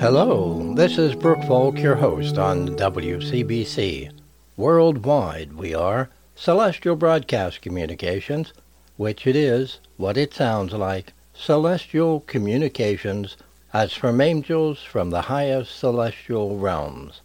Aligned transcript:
Hello, 0.00 0.74
this 0.76 0.96
is 0.96 1.16
Brooke 1.16 1.42
Folk, 1.42 1.80
your 1.80 1.96
host 1.96 2.38
on 2.38 2.68
WCBC. 2.76 4.12
Worldwide, 4.56 5.54
we 5.54 5.74
are 5.74 6.08
Celestial 6.36 6.94
Broadcast 6.94 7.60
Communications, 7.60 8.52
which 8.96 9.26
it 9.26 9.34
is 9.34 9.80
what 9.96 10.16
it 10.16 10.32
sounds 10.32 10.72
like 10.72 11.14
celestial 11.34 12.20
communications 12.20 13.36
as 13.72 13.92
from 13.92 14.20
angels 14.20 14.84
from 14.84 15.10
the 15.10 15.22
highest 15.22 15.76
celestial 15.76 16.58
realms. 16.58 17.20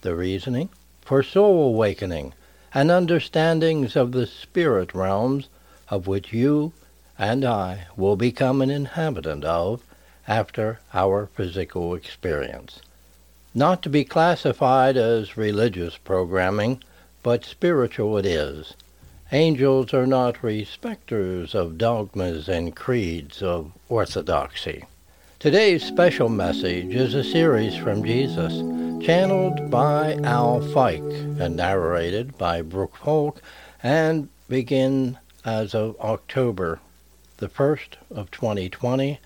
The 0.00 0.16
reasoning 0.16 0.70
for 1.00 1.22
soul 1.22 1.68
awakening 1.68 2.34
and 2.74 2.90
understandings 2.90 3.94
of 3.94 4.10
the 4.10 4.26
spirit 4.26 4.92
realms 4.92 5.48
of 5.88 6.08
which 6.08 6.32
you 6.32 6.72
and 7.16 7.44
I 7.44 7.86
will 7.96 8.16
become 8.16 8.60
an 8.60 8.70
inhabitant 8.70 9.44
of 9.44 9.84
after 10.28 10.78
our 10.92 11.26
physical 11.34 11.94
experience. 11.94 12.80
Not 13.54 13.82
to 13.82 13.88
be 13.88 14.04
classified 14.04 14.96
as 14.96 15.38
religious 15.38 15.96
programming, 15.96 16.82
but 17.22 17.44
spiritual 17.44 18.18
it 18.18 18.26
is. 18.26 18.74
Angels 19.32 19.92
are 19.92 20.06
not 20.06 20.42
respecters 20.44 21.54
of 21.54 21.78
dogmas 21.78 22.48
and 22.48 22.76
creeds 22.76 23.42
of 23.42 23.72
orthodoxy. 23.88 24.84
Today's 25.38 25.84
special 25.84 26.28
message 26.28 26.94
is 26.94 27.14
a 27.14 27.24
series 27.24 27.76
from 27.76 28.04
Jesus, 28.04 28.52
channeled 29.04 29.70
by 29.70 30.14
Al 30.24 30.60
Fike 30.60 31.00
and 31.38 31.56
narrated 31.56 32.36
by 32.36 32.60
Brooke 32.60 32.96
Folk, 32.96 33.40
and 33.82 34.28
begin 34.48 35.18
as 35.44 35.74
of 35.74 35.98
October 36.00 36.80
the 37.38 37.48
1st 37.48 37.94
of 38.10 38.30
2020, 38.30 39.20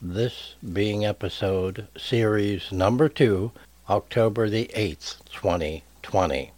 this 0.00 0.54
being 0.72 1.04
episode 1.04 1.88
series 1.96 2.70
number 2.70 3.08
2, 3.08 3.50
October 3.90 4.48
the 4.48 4.70
8th, 4.76 5.24
2020. 5.32 6.52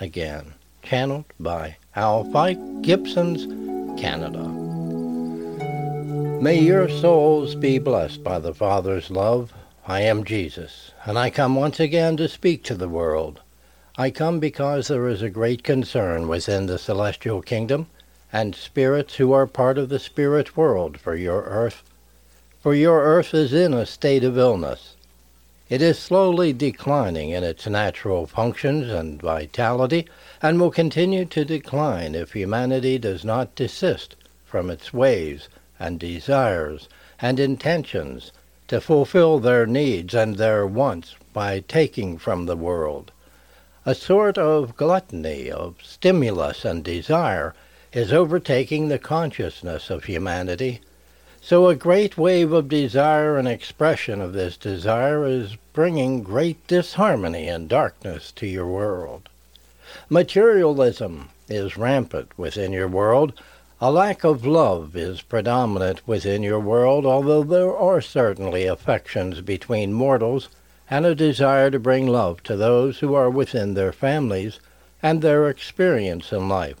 Again, 0.00 0.54
channeled 0.82 1.26
by 1.38 1.76
Al 1.94 2.24
Fike, 2.24 2.82
Gibsons, 2.82 3.46
Canada. 4.00 4.48
May 6.42 6.58
your 6.58 6.88
souls 6.88 7.54
be 7.54 7.78
blessed 7.78 8.24
by 8.24 8.40
the 8.40 8.52
Father's 8.52 9.12
love. 9.12 9.52
I 9.86 10.00
am 10.00 10.24
Jesus, 10.24 10.90
and 11.04 11.16
I 11.16 11.30
come 11.30 11.54
once 11.54 11.78
again 11.78 12.16
to 12.16 12.28
speak 12.28 12.64
to 12.64 12.74
the 12.74 12.88
world. 12.88 13.40
I 13.96 14.10
come 14.10 14.40
because 14.40 14.88
there 14.88 15.06
is 15.06 15.22
a 15.22 15.30
great 15.30 15.62
concern 15.62 16.26
within 16.26 16.66
the 16.66 16.78
celestial 16.78 17.42
kingdom 17.42 17.86
and 18.32 18.56
spirits 18.56 19.16
who 19.16 19.30
are 19.32 19.46
part 19.46 19.78
of 19.78 19.88
the 19.88 20.00
spirit 20.00 20.56
world 20.56 20.98
for 20.98 21.14
your 21.14 21.42
earth. 21.42 21.84
For 22.62 22.76
your 22.76 23.02
earth 23.02 23.34
is 23.34 23.52
in 23.52 23.74
a 23.74 23.84
state 23.84 24.22
of 24.22 24.38
illness. 24.38 24.94
It 25.68 25.82
is 25.82 25.98
slowly 25.98 26.52
declining 26.52 27.30
in 27.30 27.42
its 27.42 27.66
natural 27.66 28.24
functions 28.28 28.88
and 28.88 29.20
vitality, 29.20 30.06
and 30.40 30.60
will 30.60 30.70
continue 30.70 31.24
to 31.24 31.44
decline 31.44 32.14
if 32.14 32.34
humanity 32.34 32.98
does 32.98 33.24
not 33.24 33.56
desist 33.56 34.14
from 34.44 34.70
its 34.70 34.94
ways 34.94 35.48
and 35.80 35.98
desires 35.98 36.88
and 37.20 37.40
intentions 37.40 38.30
to 38.68 38.80
fulfill 38.80 39.40
their 39.40 39.66
needs 39.66 40.14
and 40.14 40.36
their 40.36 40.64
wants 40.64 41.16
by 41.32 41.64
taking 41.66 42.16
from 42.16 42.46
the 42.46 42.54
world. 42.54 43.10
A 43.84 43.96
sort 43.96 44.38
of 44.38 44.76
gluttony 44.76 45.50
of 45.50 45.74
stimulus 45.82 46.64
and 46.64 46.84
desire 46.84 47.54
is 47.92 48.12
overtaking 48.12 48.86
the 48.86 49.00
consciousness 49.00 49.90
of 49.90 50.04
humanity. 50.04 50.80
So 51.44 51.66
a 51.66 51.74
great 51.74 52.16
wave 52.16 52.52
of 52.52 52.68
desire 52.68 53.36
and 53.36 53.48
expression 53.48 54.20
of 54.20 54.32
this 54.32 54.56
desire 54.56 55.26
is 55.26 55.56
bringing 55.72 56.22
great 56.22 56.64
disharmony 56.68 57.48
and 57.48 57.68
darkness 57.68 58.30
to 58.36 58.46
your 58.46 58.68
world. 58.68 59.28
Materialism 60.08 61.30
is 61.48 61.76
rampant 61.76 62.30
within 62.38 62.72
your 62.72 62.86
world, 62.86 63.32
a 63.80 63.90
lack 63.90 64.22
of 64.22 64.46
love 64.46 64.94
is 64.94 65.20
predominant 65.20 66.06
within 66.06 66.44
your 66.44 66.60
world, 66.60 67.04
although 67.04 67.42
there 67.42 67.76
are 67.76 68.00
certainly 68.00 68.66
affections 68.66 69.40
between 69.40 69.92
mortals 69.92 70.48
and 70.88 71.04
a 71.04 71.16
desire 71.16 71.72
to 71.72 71.80
bring 71.80 72.06
love 72.06 72.40
to 72.44 72.54
those 72.54 73.00
who 73.00 73.14
are 73.14 73.28
within 73.28 73.74
their 73.74 73.92
families 73.92 74.60
and 75.02 75.20
their 75.20 75.48
experience 75.48 76.32
in 76.32 76.48
life. 76.48 76.76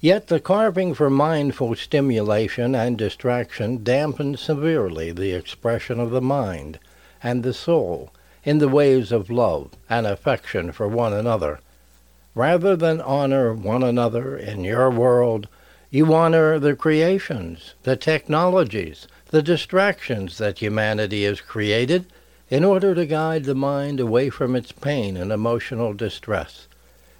Yet 0.00 0.28
the 0.28 0.38
carving 0.38 0.94
for 0.94 1.10
mindful 1.10 1.74
stimulation 1.74 2.76
and 2.76 2.96
distraction 2.96 3.78
dampens 3.78 4.38
severely 4.38 5.10
the 5.10 5.32
expression 5.32 5.98
of 5.98 6.12
the 6.12 6.20
mind 6.20 6.78
and 7.20 7.42
the 7.42 7.52
soul 7.52 8.12
in 8.44 8.58
the 8.58 8.68
ways 8.68 9.10
of 9.10 9.28
love 9.28 9.70
and 9.90 10.06
affection 10.06 10.70
for 10.70 10.86
one 10.86 11.12
another. 11.12 11.58
Rather 12.36 12.76
than 12.76 13.00
honor 13.00 13.52
one 13.52 13.82
another 13.82 14.36
in 14.36 14.62
your 14.62 14.88
world, 14.88 15.48
you 15.90 16.14
honor 16.14 16.60
the 16.60 16.76
creations, 16.76 17.74
the 17.82 17.96
technologies, 17.96 19.08
the 19.30 19.42
distractions 19.42 20.38
that 20.38 20.60
humanity 20.60 21.24
has 21.24 21.40
created 21.40 22.06
in 22.48 22.62
order 22.62 22.94
to 22.94 23.04
guide 23.04 23.44
the 23.44 23.54
mind 23.56 23.98
away 23.98 24.30
from 24.30 24.54
its 24.54 24.70
pain 24.70 25.16
and 25.16 25.32
emotional 25.32 25.92
distress. 25.92 26.68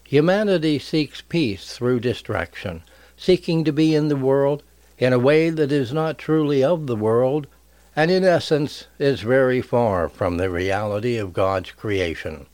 Humanity 0.08 0.78
seeks 0.78 1.20
peace 1.20 1.74
through 1.76 2.00
distraction, 2.00 2.82
seeking 3.14 3.62
to 3.64 3.74
be 3.74 3.94
in 3.94 4.08
the 4.08 4.16
world 4.16 4.62
in 4.96 5.12
a 5.12 5.18
way 5.18 5.50
that 5.50 5.70
is 5.70 5.92
not 5.92 6.16
truly 6.16 6.64
of 6.64 6.86
the 6.86 6.96
world, 6.96 7.46
and 7.94 8.10
in 8.10 8.24
essence 8.24 8.86
is 8.98 9.20
very 9.20 9.60
far 9.60 10.08
from 10.08 10.38
the 10.38 10.48
reality 10.48 11.18
of 11.18 11.34
God's 11.34 11.72
creation. 11.72 12.46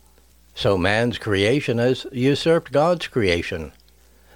So 0.56 0.76
man's 0.76 1.16
creation 1.16 1.78
has 1.78 2.08
usurped 2.10 2.72
God's 2.72 3.06
creation. 3.06 3.70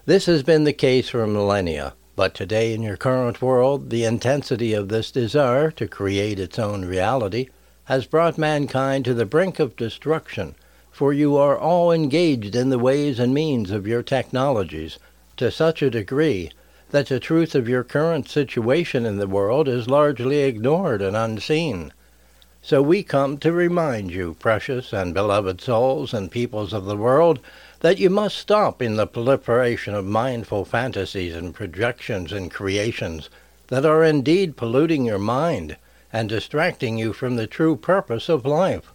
This 0.07 0.27
has 0.27 0.45
been 0.45 0.63
the 0.63 0.73
case 0.73 1.09
for 1.09 1.27
millennia, 1.27 1.95
but 2.15 2.35
today 2.35 2.73
in 2.73 2.83
your 2.83 2.97
current 2.97 3.43
world, 3.43 3.91
the 3.91 4.05
intensity 4.05 4.75
of 4.75 4.91
this 4.91 5.11
desire 5.11 5.73
to 5.73 5.89
create 5.89 6.39
its 6.39 6.57
own 6.57 6.85
reality 6.85 7.49
has 7.87 8.07
brought 8.07 8.39
mankind 8.39 9.05
to 9.07 9.15
the 9.15 9.27
brink 9.27 9.59
of 9.59 9.75
destruction, 9.75 10.55
for 10.99 11.13
you 11.13 11.37
are 11.37 11.57
all 11.57 11.93
engaged 11.93 12.57
in 12.57 12.71
the 12.71 12.79
ways 12.79 13.21
and 13.21 13.33
means 13.33 13.71
of 13.71 13.87
your 13.87 14.03
technologies 14.03 14.99
to 15.37 15.49
such 15.49 15.81
a 15.81 15.91
degree 15.91 16.51
that 16.91 17.07
the 17.07 17.21
truth 17.21 17.55
of 17.55 17.69
your 17.69 17.85
current 17.85 18.29
situation 18.29 19.07
in 19.07 19.17
the 19.17 19.29
world 19.29 19.69
is 19.69 19.89
largely 19.89 20.39
ignored 20.39 21.01
and 21.01 21.17
unseen. 21.17 21.93
So 22.63 22.83
we 22.83 23.05
come 23.05 23.39
to 23.39 23.53
remind 23.53 24.11
you, 24.11 24.35
precious 24.41 24.93
and 24.93 25.15
beloved 25.15 25.61
souls 25.61 26.13
and 26.13 26.33
peoples 26.33 26.73
of 26.73 26.87
the 26.87 26.97
world, 26.97 27.39
that 27.79 27.99
you 27.99 28.11
must 28.11 28.37
stop 28.37 28.83
in 28.83 28.97
the 28.97 29.07
proliferation 29.07 29.95
of 29.95 30.05
mindful 30.05 30.65
fantasies 30.65 31.37
and 31.37 31.55
projections 31.55 32.33
and 32.33 32.51
creations 32.51 33.31
that 33.69 33.87
are 33.87 34.03
indeed 34.03 34.57
polluting 34.57 35.05
your 35.05 35.21
mind 35.21 35.77
and 36.13 36.29
distracting 36.29 36.99
you 36.99 37.13
from 37.13 37.37
the 37.37 37.47
true 37.47 37.77
purpose 37.77 38.29
of 38.29 38.45
life. 38.45 38.93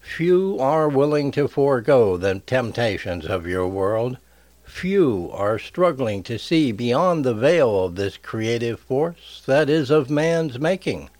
Few 0.00 0.58
are 0.58 0.88
willing 0.88 1.30
to 1.32 1.46
forego 1.46 2.16
the 2.16 2.40
temptations 2.40 3.26
of 3.26 3.46
your 3.46 3.68
world. 3.68 4.16
Few 4.64 5.30
are 5.32 5.58
struggling 5.58 6.22
to 6.22 6.38
see 6.38 6.72
beyond 6.72 7.24
the 7.24 7.34
veil 7.34 7.84
of 7.84 7.96
this 7.96 8.16
creative 8.16 8.80
force 8.80 9.42
that 9.46 9.68
is 9.68 9.90
of 9.90 10.08
man's 10.08 10.58
making. 10.58 11.10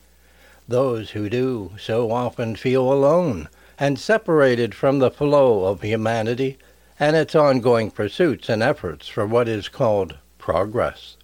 Those 0.66 1.10
who 1.10 1.28
do 1.28 1.72
so 1.78 2.10
often 2.10 2.56
feel 2.56 2.92
alone 2.92 3.48
and 3.78 3.98
separated 3.98 4.74
from 4.74 4.98
the 4.98 5.10
flow 5.10 5.64
of 5.66 5.82
humanity 5.82 6.58
and 6.98 7.16
its 7.16 7.34
ongoing 7.34 7.90
pursuits 7.90 8.48
and 8.48 8.62
efforts 8.62 9.08
for 9.08 9.26
what 9.26 9.48
is 9.48 9.68
called 9.68 10.16
progress. 10.38 11.16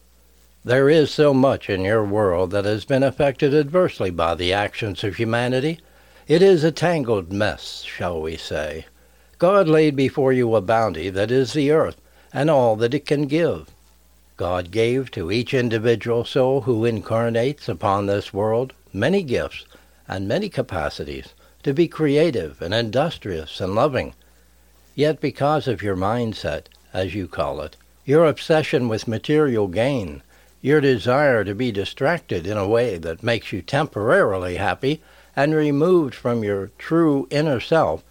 There 0.65 0.91
is 0.91 1.11
so 1.11 1.33
much 1.33 1.71
in 1.71 1.83
your 1.83 2.05
world 2.05 2.50
that 2.50 2.65
has 2.65 2.84
been 2.84 3.03
affected 3.03 3.55
adversely 3.55 4.11
by 4.11 4.34
the 4.34 4.53
actions 4.53 5.05
of 5.05 5.16
humanity. 5.16 5.78
It 6.28 6.43
is 6.43 6.65
a 6.65 6.73
tangled 6.73 7.33
mess, 7.33 7.83
shall 7.83 8.21
we 8.21 8.37
say. 8.37 8.87
God 9.39 9.69
laid 9.69 9.95
before 9.95 10.33
you 10.33 10.55
a 10.55 10.61
bounty 10.61 11.09
that 11.11 11.31
is 11.31 11.53
the 11.53 11.71
earth 11.71 11.97
and 12.33 12.51
all 12.51 12.77
that 12.77 12.95
it 12.95 13.07
can 13.07 13.27
give. 13.27 13.69
God 14.37 14.71
gave 14.71 15.11
to 15.13 15.31
each 15.31 15.55
individual 15.55 16.25
soul 16.25 16.63
who 16.63 16.84
incarnates 16.84 17.69
upon 17.69 18.07
this 18.07 18.34
world 18.34 18.73
many 18.93 19.23
gifts 19.23 19.65
and 20.09 20.27
many 20.27 20.49
capacities 20.49 21.28
to 21.63 21.73
be 21.73 21.89
creative 21.89 22.61
and 22.61 22.75
industrious 22.75 23.61
and 23.61 23.75
loving 23.75 24.15
Yet 24.97 25.21
because 25.21 25.69
of 25.69 25.83
your 25.83 25.95
mindset, 25.95 26.69
as 26.95 27.15
you 27.15 27.28
call 27.28 27.61
it, 27.61 27.77
your 28.07 28.25
obsession 28.25 28.89
with 28.89 29.07
material 29.07 29.69
gain, 29.69 30.23
your 30.63 30.81
desire 30.81 31.45
to 31.45 31.55
be 31.55 31.71
distracted 31.71 32.47
in 32.47 32.57
a 32.57 32.67
way 32.67 32.97
that 32.97 33.23
makes 33.23 33.53
you 33.53 33.61
temporarily 33.61 34.57
happy 34.57 35.03
and 35.36 35.54
removed 35.54 36.15
from 36.15 36.42
your 36.42 36.71
true 36.78 37.28
inner 37.30 37.60
self, 37.60 38.03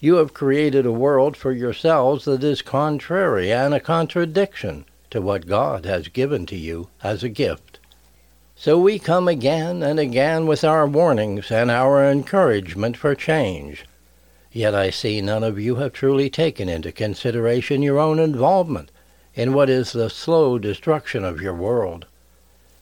you 0.00 0.14
have 0.14 0.32
created 0.32 0.86
a 0.86 0.92
world 0.92 1.36
for 1.36 1.50
yourselves 1.50 2.24
that 2.24 2.44
is 2.44 2.62
contrary 2.62 3.52
and 3.52 3.74
a 3.74 3.80
contradiction 3.80 4.84
to 5.10 5.20
what 5.20 5.46
God 5.46 5.84
has 5.84 6.08
given 6.08 6.46
to 6.46 6.56
you 6.56 6.88
as 7.02 7.24
a 7.24 7.28
gift. 7.28 7.80
So 8.54 8.78
we 8.78 8.98
come 8.98 9.28
again 9.28 9.82
and 9.82 9.98
again 9.98 10.46
with 10.46 10.64
our 10.64 10.86
warnings 10.86 11.50
and 11.50 11.70
our 11.70 12.04
encouragement 12.04 12.96
for 12.96 13.14
change. 13.14 13.84
Yet 14.52 14.74
I 14.74 14.90
see 14.90 15.20
none 15.20 15.44
of 15.44 15.58
you 15.58 15.76
have 15.76 15.92
truly 15.92 16.30
taken 16.30 16.68
into 16.68 16.90
consideration 16.90 17.82
your 17.82 17.98
own 17.98 18.18
involvement 18.18 18.90
in 19.34 19.52
what 19.52 19.70
is 19.70 19.92
the 19.92 20.10
slow 20.10 20.58
destruction 20.58 21.24
of 21.24 21.40
your 21.40 21.54
world. 21.54 22.06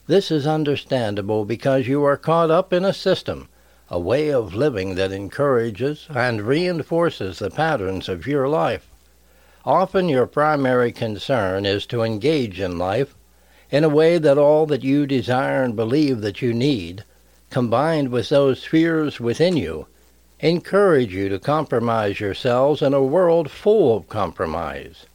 This 0.07 0.31
is 0.31 0.47
understandable 0.47 1.45
because 1.45 1.87
you 1.87 2.03
are 2.03 2.17
caught 2.17 2.49
up 2.49 2.73
in 2.73 2.85
a 2.85 2.93
system, 2.93 3.47
a 3.89 3.99
way 3.99 4.29
of 4.29 4.53
living 4.53 4.95
that 4.95 5.11
encourages 5.11 6.07
and 6.13 6.41
reinforces 6.41 7.39
the 7.39 7.49
patterns 7.49 8.09
of 8.09 8.27
your 8.27 8.47
life. 8.49 8.89
Often 9.63 10.09
your 10.09 10.27
primary 10.27 10.91
concern 10.91 11.65
is 11.65 11.85
to 11.87 12.01
engage 12.01 12.59
in 12.59 12.77
life 12.77 13.15
in 13.69 13.83
a 13.83 13.89
way 13.89 14.17
that 14.17 14.37
all 14.37 14.65
that 14.65 14.83
you 14.83 15.05
desire 15.05 15.63
and 15.63 15.75
believe 15.75 16.21
that 16.21 16.41
you 16.41 16.53
need, 16.53 17.03
combined 17.49 18.09
with 18.09 18.29
those 18.29 18.63
fears 18.63 19.19
within 19.19 19.57
you, 19.57 19.87
encourage 20.39 21.13
you 21.13 21.29
to 21.29 21.39
compromise 21.39 22.19
yourselves 22.19 22.81
in 22.81 22.93
a 22.93 23.03
world 23.03 23.49
full 23.49 23.95
of 23.95 24.07
compromise. 24.07 25.05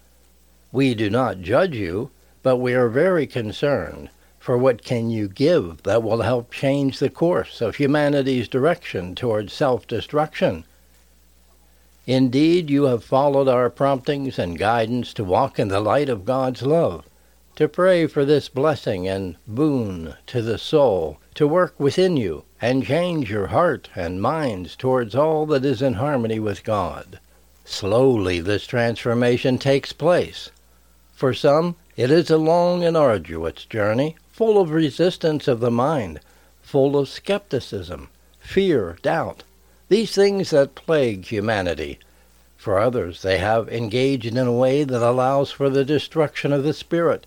We 0.70 0.94
do 0.94 1.10
not 1.10 1.40
judge 1.40 1.76
you, 1.76 2.10
but 2.42 2.56
we 2.56 2.74
are 2.74 2.88
very 2.88 3.26
concerned 3.26 4.10
for 4.42 4.58
what 4.58 4.82
can 4.82 5.08
you 5.08 5.28
give 5.28 5.84
that 5.84 6.02
will 6.02 6.22
help 6.22 6.50
change 6.50 6.98
the 6.98 7.08
course 7.08 7.60
of 7.60 7.76
humanity's 7.76 8.48
direction 8.48 9.14
towards 9.14 9.52
self-destruction. 9.52 10.64
Indeed, 12.08 12.68
you 12.68 12.82
have 12.84 13.04
followed 13.04 13.46
our 13.46 13.70
promptings 13.70 14.40
and 14.40 14.58
guidance 14.58 15.14
to 15.14 15.22
walk 15.22 15.60
in 15.60 15.68
the 15.68 15.78
light 15.78 16.08
of 16.08 16.24
God's 16.24 16.62
love, 16.62 17.04
to 17.54 17.68
pray 17.68 18.08
for 18.08 18.24
this 18.24 18.48
blessing 18.48 19.06
and 19.06 19.36
boon 19.46 20.14
to 20.26 20.42
the 20.42 20.58
soul, 20.58 21.18
to 21.36 21.46
work 21.46 21.78
within 21.78 22.16
you 22.16 22.42
and 22.60 22.84
change 22.84 23.30
your 23.30 23.46
heart 23.46 23.90
and 23.94 24.20
minds 24.20 24.74
towards 24.74 25.14
all 25.14 25.46
that 25.46 25.64
is 25.64 25.80
in 25.80 25.94
harmony 25.94 26.40
with 26.40 26.64
God. 26.64 27.20
Slowly 27.64 28.40
this 28.40 28.66
transformation 28.66 29.56
takes 29.56 29.92
place. 29.92 30.50
For 31.14 31.32
some, 31.32 31.76
it 31.94 32.10
is 32.10 32.28
a 32.28 32.38
long 32.38 32.82
and 32.82 32.96
arduous 32.96 33.64
journey, 33.66 34.16
full 34.32 34.58
of 34.58 34.70
resistance 34.70 35.46
of 35.46 35.60
the 35.60 35.70
mind, 35.70 36.18
full 36.62 36.96
of 36.96 37.08
skepticism, 37.08 38.08
fear, 38.40 38.96
doubt, 39.02 39.44
these 39.88 40.14
things 40.14 40.50
that 40.50 40.74
plague 40.74 41.26
humanity. 41.26 41.98
For 42.56 42.78
others, 42.78 43.22
they 43.22 43.38
have 43.38 43.68
engaged 43.68 44.24
in 44.24 44.38
a 44.38 44.52
way 44.52 44.84
that 44.84 45.02
allows 45.02 45.50
for 45.50 45.68
the 45.68 45.84
destruction 45.84 46.52
of 46.52 46.64
the 46.64 46.72
spirit, 46.72 47.26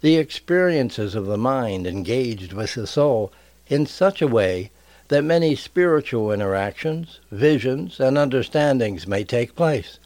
the 0.00 0.16
experiences 0.16 1.14
of 1.14 1.26
the 1.26 1.38
mind 1.38 1.86
engaged 1.86 2.52
with 2.52 2.74
the 2.74 2.86
soul 2.86 3.30
in 3.68 3.86
such 3.86 4.20
a 4.20 4.26
way 4.26 4.70
that 5.08 5.22
many 5.22 5.54
spiritual 5.54 6.32
interactions, 6.32 7.20
visions, 7.30 8.00
and 8.00 8.18
understandings 8.18 9.06
may 9.06 9.22
take 9.22 9.54
place. 9.54 9.98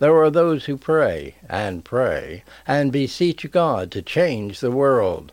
There 0.00 0.16
are 0.20 0.30
those 0.30 0.64
who 0.64 0.76
pray 0.76 1.36
and 1.48 1.84
pray 1.84 2.42
and 2.66 2.90
beseech 2.90 3.48
God 3.52 3.92
to 3.92 4.02
change 4.02 4.58
the 4.58 4.72
world. 4.72 5.30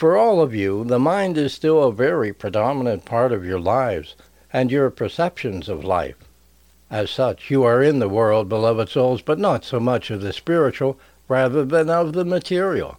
For 0.00 0.16
all 0.16 0.40
of 0.40 0.54
you, 0.54 0.82
the 0.84 0.98
mind 0.98 1.36
is 1.36 1.52
still 1.52 1.82
a 1.82 1.92
very 1.92 2.32
predominant 2.32 3.04
part 3.04 3.32
of 3.32 3.44
your 3.44 3.60
lives 3.60 4.14
and 4.50 4.72
your 4.72 4.88
perceptions 4.88 5.68
of 5.68 5.84
life. 5.84 6.16
As 6.90 7.10
such, 7.10 7.50
you 7.50 7.64
are 7.64 7.82
in 7.82 7.98
the 7.98 8.08
world, 8.08 8.48
beloved 8.48 8.88
souls, 8.88 9.20
but 9.20 9.38
not 9.38 9.62
so 9.62 9.78
much 9.78 10.10
of 10.10 10.22
the 10.22 10.32
spiritual 10.32 10.98
rather 11.28 11.66
than 11.66 11.90
of 11.90 12.14
the 12.14 12.24
material. 12.24 12.96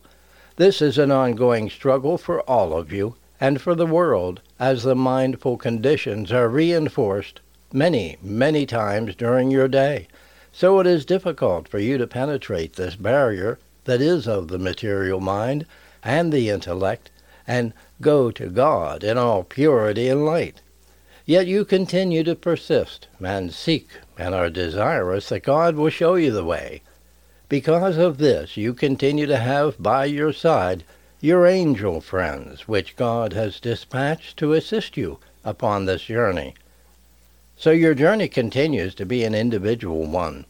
This 0.57 0.79
is 0.79 0.99
an 0.99 1.09
ongoing 1.11 1.71
struggle 1.71 2.19
for 2.19 2.41
all 2.41 2.77
of 2.77 2.91
you 2.91 3.15
and 3.39 3.59
for 3.59 3.73
the 3.73 3.87
world 3.87 4.39
as 4.59 4.83
the 4.83 4.93
mindful 4.93 5.57
conditions 5.57 6.31
are 6.31 6.47
reinforced 6.47 7.39
many, 7.73 8.17
many 8.21 8.67
times 8.67 9.15
during 9.15 9.49
your 9.49 9.67
day. 9.67 10.07
So 10.51 10.79
it 10.79 10.85
is 10.85 11.03
difficult 11.03 11.67
for 11.67 11.79
you 11.79 11.97
to 11.97 12.05
penetrate 12.05 12.73
this 12.73 12.95
barrier 12.95 13.57
that 13.85 14.01
is 14.01 14.27
of 14.27 14.49
the 14.49 14.59
material 14.59 15.19
mind 15.19 15.65
and 16.03 16.31
the 16.31 16.49
intellect, 16.49 17.11
and 17.47 17.73
go 18.01 18.31
to 18.31 18.47
God 18.47 19.03
in 19.03 19.17
all 19.17 19.43
purity 19.43 20.07
and 20.07 20.25
light. 20.25 20.61
Yet 21.25 21.47
you 21.47 21.65
continue 21.65 22.23
to 22.23 22.35
persist 22.35 23.07
and 23.19 23.53
seek 23.53 23.89
and 24.17 24.33
are 24.33 24.49
desirous 24.49 25.29
that 25.29 25.43
God 25.43 25.75
will 25.75 25.89
show 25.89 26.15
you 26.15 26.31
the 26.31 26.43
way. 26.43 26.81
Because 27.49 27.97
of 27.97 28.17
this, 28.17 28.57
you 28.57 28.73
continue 28.73 29.25
to 29.25 29.37
have 29.37 29.81
by 29.81 30.05
your 30.05 30.33
side 30.33 30.83
your 31.19 31.45
angel 31.45 32.01
friends, 32.01 32.67
which 32.67 32.95
God 32.95 33.33
has 33.33 33.59
dispatched 33.59 34.37
to 34.37 34.53
assist 34.53 34.97
you 34.97 35.19
upon 35.43 35.85
this 35.85 36.03
journey. 36.03 36.55
So 37.55 37.71
your 37.71 37.93
journey 37.93 38.27
continues 38.27 38.95
to 38.95 39.05
be 39.05 39.23
an 39.23 39.35
individual 39.35 40.05
one 40.07 40.45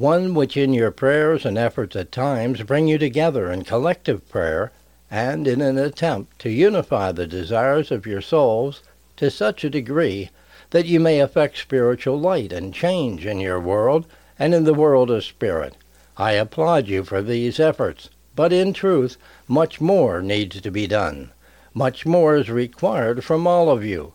one 0.00 0.32
which 0.32 0.56
in 0.56 0.72
your 0.72 0.90
prayers 0.90 1.44
and 1.44 1.58
efforts 1.58 1.94
at 1.94 2.10
times 2.10 2.62
bring 2.62 2.88
you 2.88 2.96
together 2.96 3.52
in 3.52 3.62
collective 3.62 4.26
prayer 4.30 4.72
and 5.10 5.46
in 5.46 5.60
an 5.60 5.76
attempt 5.76 6.38
to 6.38 6.48
unify 6.48 7.12
the 7.12 7.26
desires 7.26 7.90
of 7.90 8.06
your 8.06 8.22
souls 8.22 8.82
to 9.14 9.30
such 9.30 9.62
a 9.62 9.68
degree 9.68 10.30
that 10.70 10.86
you 10.86 10.98
may 10.98 11.20
effect 11.20 11.58
spiritual 11.58 12.18
light 12.18 12.50
and 12.50 12.72
change 12.72 13.26
in 13.26 13.40
your 13.40 13.60
world 13.60 14.06
and 14.38 14.54
in 14.54 14.64
the 14.64 14.72
world 14.72 15.10
of 15.10 15.22
spirit. 15.22 15.76
I 16.16 16.32
applaud 16.32 16.88
you 16.88 17.04
for 17.04 17.20
these 17.20 17.60
efforts, 17.60 18.08
but 18.34 18.54
in 18.54 18.72
truth, 18.72 19.18
much 19.46 19.82
more 19.82 20.22
needs 20.22 20.62
to 20.62 20.70
be 20.70 20.86
done. 20.86 21.30
Much 21.74 22.06
more 22.06 22.36
is 22.36 22.48
required 22.48 23.22
from 23.22 23.46
all 23.46 23.68
of 23.68 23.84
you. 23.84 24.14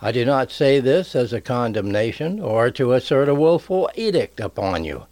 I 0.00 0.12
do 0.12 0.24
not 0.24 0.50
say 0.50 0.80
this 0.80 1.14
as 1.14 1.34
a 1.34 1.42
condemnation 1.42 2.40
or 2.40 2.70
to 2.70 2.94
assert 2.94 3.28
a 3.28 3.34
wilful 3.34 3.90
edict 3.96 4.40
upon 4.40 4.84
you 4.84 5.04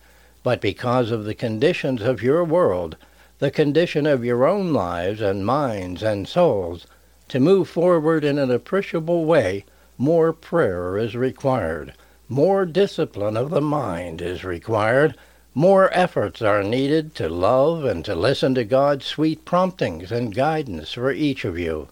but 0.44 0.60
because 0.60 1.10
of 1.10 1.24
the 1.24 1.34
conditions 1.34 2.02
of 2.02 2.22
your 2.22 2.44
world, 2.44 2.96
the 3.38 3.50
condition 3.50 4.06
of 4.06 4.24
your 4.24 4.46
own 4.46 4.72
lives 4.72 5.20
and 5.20 5.44
minds 5.44 6.02
and 6.02 6.28
souls, 6.28 6.86
to 7.26 7.40
move 7.40 7.66
forward 7.66 8.22
in 8.22 8.38
an 8.38 8.50
appreciable 8.50 9.24
way, 9.24 9.64
more 9.96 10.32
prayer 10.34 10.98
is 10.98 11.16
required, 11.16 11.94
more 12.28 12.66
discipline 12.66 13.36
of 13.36 13.50
the 13.50 13.60
mind 13.62 14.20
is 14.20 14.44
required, 14.44 15.16
more 15.54 15.88
efforts 15.96 16.42
are 16.42 16.62
needed 16.62 17.14
to 17.14 17.28
love 17.28 17.84
and 17.84 18.04
to 18.04 18.14
listen 18.14 18.54
to 18.54 18.64
God's 18.64 19.06
sweet 19.06 19.44
promptings 19.44 20.12
and 20.12 20.34
guidance 20.34 20.92
for 20.92 21.10
each 21.10 21.46
of 21.46 21.58
you. 21.58 21.88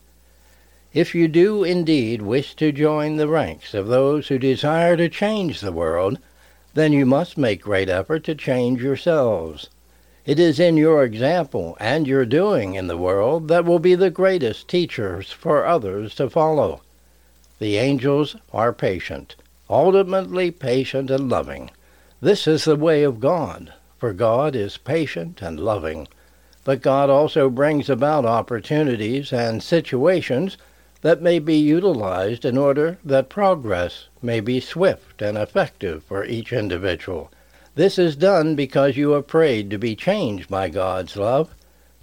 If 0.93 1.15
you 1.15 1.27
do 1.27 1.65
indeed 1.65 2.21
wish 2.21 2.55
to 2.57 2.71
join 2.71 3.17
the 3.17 3.29
ranks 3.29 3.73
of 3.73 3.87
those 3.87 4.29
who 4.29 4.39
desire 4.39 4.95
to 4.99 5.09
change 5.09 5.61
the 5.61 5.73
world, 5.73 6.19
then 6.75 6.93
you 6.93 7.05
must 7.05 7.37
make 7.37 7.63
great 7.63 7.89
effort 7.89 8.25
to 8.25 8.35
change 8.35 8.83
yourselves. 8.83 9.69
It 10.25 10.39
is 10.39 10.61
in 10.61 10.77
your 10.77 11.03
example 11.03 11.77
and 11.81 12.07
your 12.07 12.25
doing 12.25 12.75
in 12.75 12.87
the 12.87 12.97
world 12.97 13.49
that 13.49 13.65
will 13.65 13.81
be 13.81 13.95
the 13.95 14.11
greatest 14.11 14.69
teachers 14.69 15.33
for 15.33 15.67
others 15.67 16.15
to 16.15 16.31
follow. 16.31 16.81
The 17.59 17.77
angels 17.77 18.37
are 18.53 18.73
patient, 18.73 19.35
ultimately 19.69 20.51
patient 20.51 21.11
and 21.11 21.29
loving. 21.29 21.71
This 22.21 22.47
is 22.47 22.65
the 22.65 22.77
way 22.77 23.03
of 23.03 23.21
God, 23.21 23.73
for 23.99 24.13
God 24.13 24.55
is 24.55 24.77
patient 24.77 25.43
and 25.43 25.59
loving. 25.59 26.07
But 26.65 26.83
God 26.83 27.11
also 27.11 27.51
brings 27.51 27.91
about 27.91 28.25
opportunities 28.25 29.33
and 29.33 29.61
situations 29.63 30.57
that 31.03 31.21
may 31.21 31.39
be 31.39 31.57
utilized 31.57 32.45
in 32.45 32.57
order 32.57 32.99
that 33.05 33.29
progress 33.29 34.07
may 34.23 34.41
be 34.41 34.61
swift 34.61 35.21
and 35.21 35.37
effective 35.37 36.03
for 36.05 36.25
each 36.25 36.53
individual. 36.53 37.31
This 37.75 37.99
is 37.99 38.17
done 38.17 38.55
because 38.55 38.97
you 38.97 39.11
have 39.11 39.27
prayed 39.27 39.71
to 39.71 39.79
be 39.79 39.97
changed 39.97 40.49
by 40.49 40.69
God's 40.69 41.17
love, 41.17 41.55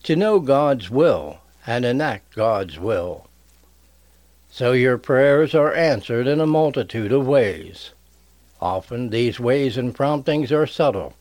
to 0.03 0.15
know 0.15 0.39
God's 0.39 0.89
will, 0.89 1.39
and 1.65 1.85
enact 1.85 2.35
God's 2.35 2.79
will. 2.79 3.27
So 4.51 4.71
your 4.71 4.97
prayers 4.97 5.53
are 5.53 5.73
answered 5.73 6.27
in 6.27 6.41
a 6.41 6.47
multitude 6.47 7.11
of 7.11 7.27
ways. 7.27 7.91
Often 8.59 9.09
these 9.11 9.39
ways 9.39 9.77
and 9.77 9.95
promptings 9.95 10.51
are 10.51 10.67
subtle, 10.67 11.13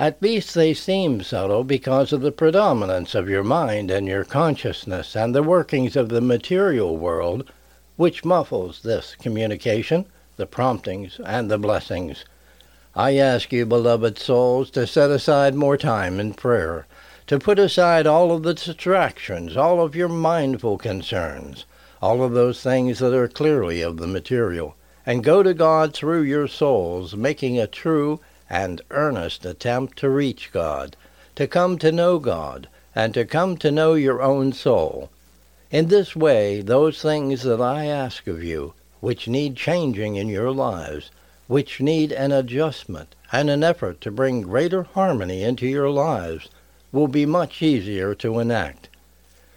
at 0.00 0.22
least 0.22 0.54
they 0.54 0.72
seem 0.72 1.22
subtle 1.22 1.62
because 1.62 2.10
of 2.10 2.22
the 2.22 2.32
predominance 2.32 3.14
of 3.14 3.28
your 3.28 3.44
mind 3.44 3.90
and 3.90 4.06
your 4.06 4.24
consciousness 4.24 5.14
and 5.14 5.34
the 5.34 5.42
workings 5.42 5.94
of 5.94 6.08
the 6.08 6.22
material 6.22 6.96
world, 6.96 7.44
which 7.96 8.24
muffles 8.24 8.80
this 8.82 9.14
communication, 9.20 10.06
the 10.38 10.46
promptings, 10.46 11.20
and 11.26 11.50
the 11.50 11.58
blessings. 11.58 12.24
I 12.96 13.18
ask 13.18 13.52
you, 13.52 13.66
beloved 13.66 14.18
souls, 14.18 14.70
to 14.70 14.86
set 14.86 15.10
aside 15.10 15.54
more 15.54 15.76
time 15.76 16.18
in 16.18 16.32
prayer, 16.32 16.86
to 17.26 17.38
put 17.38 17.58
aside 17.58 18.06
all 18.06 18.32
of 18.32 18.42
the 18.42 18.54
distractions, 18.54 19.54
all 19.54 19.82
of 19.82 19.94
your 19.94 20.08
mindful 20.08 20.78
concerns, 20.78 21.66
all 22.00 22.22
of 22.22 22.32
those 22.32 22.62
things 22.62 23.00
that 23.00 23.12
are 23.12 23.28
clearly 23.28 23.82
of 23.82 23.98
the 23.98 24.06
material, 24.06 24.76
and 25.04 25.22
go 25.22 25.42
to 25.42 25.52
God 25.52 25.92
through 25.92 26.22
your 26.22 26.48
souls, 26.48 27.14
making 27.14 27.58
a 27.58 27.66
true 27.66 28.18
and 28.50 28.82
earnest 28.90 29.46
attempt 29.46 29.96
to 29.98 30.10
reach 30.10 30.50
God, 30.52 30.96
to 31.36 31.46
come 31.46 31.78
to 31.78 31.92
know 31.92 32.18
God, 32.18 32.68
and 32.94 33.14
to 33.14 33.24
come 33.24 33.56
to 33.58 33.70
know 33.70 33.94
your 33.94 34.20
own 34.20 34.52
soul. 34.52 35.08
In 35.70 35.86
this 35.86 36.16
way, 36.16 36.60
those 36.60 37.00
things 37.00 37.44
that 37.44 37.60
I 37.60 37.86
ask 37.86 38.26
of 38.26 38.42
you, 38.42 38.74
which 38.98 39.28
need 39.28 39.54
changing 39.54 40.16
in 40.16 40.28
your 40.28 40.50
lives, 40.50 41.10
which 41.46 41.80
need 41.80 42.12
an 42.12 42.32
adjustment 42.32 43.14
and 43.30 43.48
an 43.48 43.62
effort 43.62 44.00
to 44.00 44.10
bring 44.10 44.42
greater 44.42 44.82
harmony 44.82 45.44
into 45.44 45.66
your 45.66 45.88
lives, 45.88 46.48
will 46.90 47.08
be 47.08 47.24
much 47.24 47.62
easier 47.62 48.14
to 48.16 48.40
enact. 48.40 48.88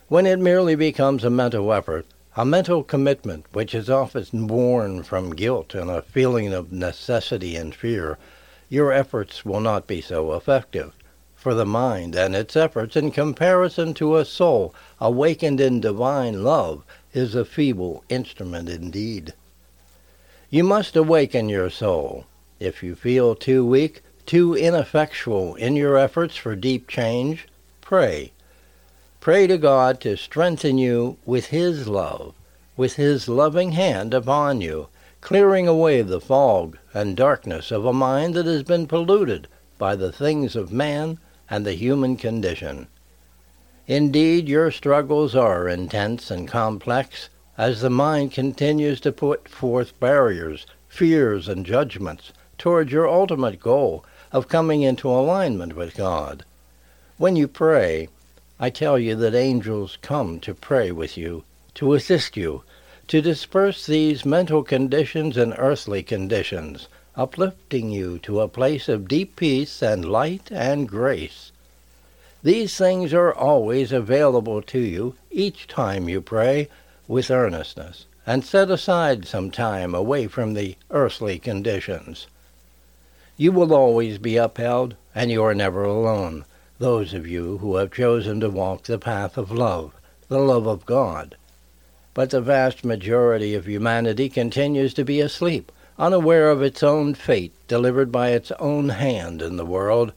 When 0.07 0.27
it 0.27 0.37
merely 0.37 0.75
becomes 0.75 1.23
a 1.23 1.31
mental 1.31 1.73
effort, 1.73 2.05
a 2.35 2.45
mental 2.45 2.83
commitment 2.83 3.45
which 3.53 3.73
is 3.73 3.89
often 3.89 4.47
born 4.47 5.01
from 5.01 5.35
guilt 5.35 5.73
and 5.73 5.89
a 5.89 6.03
feeling 6.03 6.53
of 6.53 6.71
necessity 6.71 7.55
and 7.55 7.73
fear, 7.73 8.17
your 8.73 8.91
efforts 8.91 9.45
will 9.45 9.59
not 9.59 9.85
be 9.85 10.01
so 10.01 10.33
effective 10.33 10.91
for 11.35 11.53
the 11.53 11.65
mind 11.65 12.15
and 12.15 12.35
its 12.35 12.55
efforts 12.55 12.95
in 12.95 13.11
comparison 13.11 13.93
to 13.93 14.17
a 14.17 14.25
soul 14.25 14.73
awakened 14.99 15.61
in 15.61 15.79
divine 15.79 16.43
love 16.43 16.83
is 17.13 17.35
a 17.35 17.45
feeble 17.45 18.03
instrument 18.09 18.67
indeed. 18.67 19.31
You 20.49 20.63
must 20.63 20.95
awaken 20.95 21.49
your 21.49 21.69
soul. 21.69 22.25
If 22.59 22.81
you 22.81 22.95
feel 22.95 23.35
too 23.35 23.63
weak, 23.63 24.01
too 24.25 24.55
ineffectual 24.55 25.53
in 25.53 25.75
your 25.75 25.95
efforts 25.95 26.35
for 26.35 26.55
deep 26.55 26.87
change, 26.87 27.47
pray. 27.79 28.31
Pray 29.19 29.45
to 29.45 29.59
God 29.59 30.01
to 30.01 30.17
strengthen 30.17 30.79
you 30.79 31.17
with 31.25 31.47
His 31.47 31.87
love, 31.87 32.33
with 32.75 32.95
His 32.95 33.27
loving 33.27 33.73
hand 33.73 34.15
upon 34.15 34.61
you, 34.61 34.87
clearing 35.23 35.69
away 35.69 36.01
the 36.01 36.19
fog 36.19 36.77
and 36.93 37.15
darkness 37.15 37.71
of 37.71 37.85
a 37.85 37.93
mind 37.93 38.33
that 38.33 38.45
has 38.45 38.61
been 38.61 38.85
polluted 38.85 39.47
by 39.77 39.95
the 39.95 40.11
things 40.11 40.53
of 40.53 40.69
man 40.69 41.17
and 41.49 41.65
the 41.65 41.71
human 41.75 42.17
condition. 42.17 42.85
Indeed, 43.87 44.49
your 44.49 44.69
struggles 44.69 45.33
are 45.33 45.69
intense 45.69 46.29
and 46.29 46.45
complex 46.45 47.29
as 47.57 47.79
the 47.79 47.89
mind 47.89 48.33
continues 48.33 48.99
to 48.99 49.13
put 49.13 49.47
forth 49.47 49.97
barriers, 50.01 50.65
fears, 50.89 51.47
and 51.47 51.65
judgments 51.65 52.33
towards 52.57 52.91
your 52.91 53.07
ultimate 53.07 53.61
goal 53.61 54.03
of 54.33 54.49
coming 54.49 54.81
into 54.81 55.09
alignment 55.09 55.73
with 55.73 55.95
God. 55.95 56.43
When 57.15 57.37
you 57.37 57.47
pray, 57.47 58.09
I 58.59 58.69
tell 58.69 58.99
you 58.99 59.15
that 59.15 59.35
angels 59.35 59.97
come 60.01 60.41
to 60.41 60.53
pray 60.53 60.91
with 60.91 61.15
you, 61.17 61.45
to 61.75 61.93
assist 61.93 62.35
you, 62.35 62.63
to 63.13 63.21
disperse 63.21 63.85
these 63.85 64.25
mental 64.25 64.63
conditions 64.63 65.37
and 65.37 65.53
earthly 65.59 66.01
conditions, 66.01 66.87
uplifting 67.15 67.91
you 67.91 68.17
to 68.17 68.41
a 68.41 68.47
place 68.47 68.89
of 68.89 69.07
deep 69.07 69.35
peace 69.35 69.83
and 69.83 70.03
light 70.03 70.51
and 70.51 70.89
grace. 70.89 71.51
These 72.41 72.75
things 72.75 73.13
are 73.13 73.31
always 73.31 73.91
available 73.91 74.63
to 74.63 74.79
you 74.79 75.13
each 75.29 75.67
time 75.67 76.09
you 76.09 76.21
pray 76.21 76.69
with 77.07 77.29
earnestness, 77.29 78.07
and 78.25 78.43
set 78.43 78.71
aside 78.71 79.27
some 79.27 79.51
time 79.51 79.93
away 79.93 80.25
from 80.25 80.55
the 80.55 80.75
earthly 80.89 81.37
conditions. 81.37 82.25
You 83.37 83.51
will 83.51 83.75
always 83.75 84.17
be 84.17 84.37
upheld, 84.37 84.95
and 85.13 85.29
you 85.29 85.43
are 85.43 85.53
never 85.53 85.83
alone, 85.83 86.45
those 86.79 87.13
of 87.13 87.27
you 87.27 87.59
who 87.59 87.75
have 87.75 87.93
chosen 87.93 88.39
to 88.39 88.49
walk 88.49 88.85
the 88.85 88.97
path 88.97 89.37
of 89.37 89.51
love, 89.51 89.93
the 90.29 90.39
love 90.39 90.65
of 90.65 90.87
God. 90.87 91.35
But 92.13 92.29
the 92.29 92.41
vast 92.41 92.85
majority 92.85 93.55
of 93.55 93.67
humanity 93.67 94.29
continues 94.29 94.93
to 94.93 95.03
be 95.03 95.19
asleep, 95.19 95.71
unaware 95.97 96.49
of 96.51 96.61
its 96.61 96.83
own 96.83 97.15
fate 97.15 97.53
delivered 97.67 98.11
by 98.11 98.29
its 98.29 98.51
own 98.59 98.89
hand 98.89 99.41
in 99.41 99.57
the 99.57 99.65
world. 99.65 100.13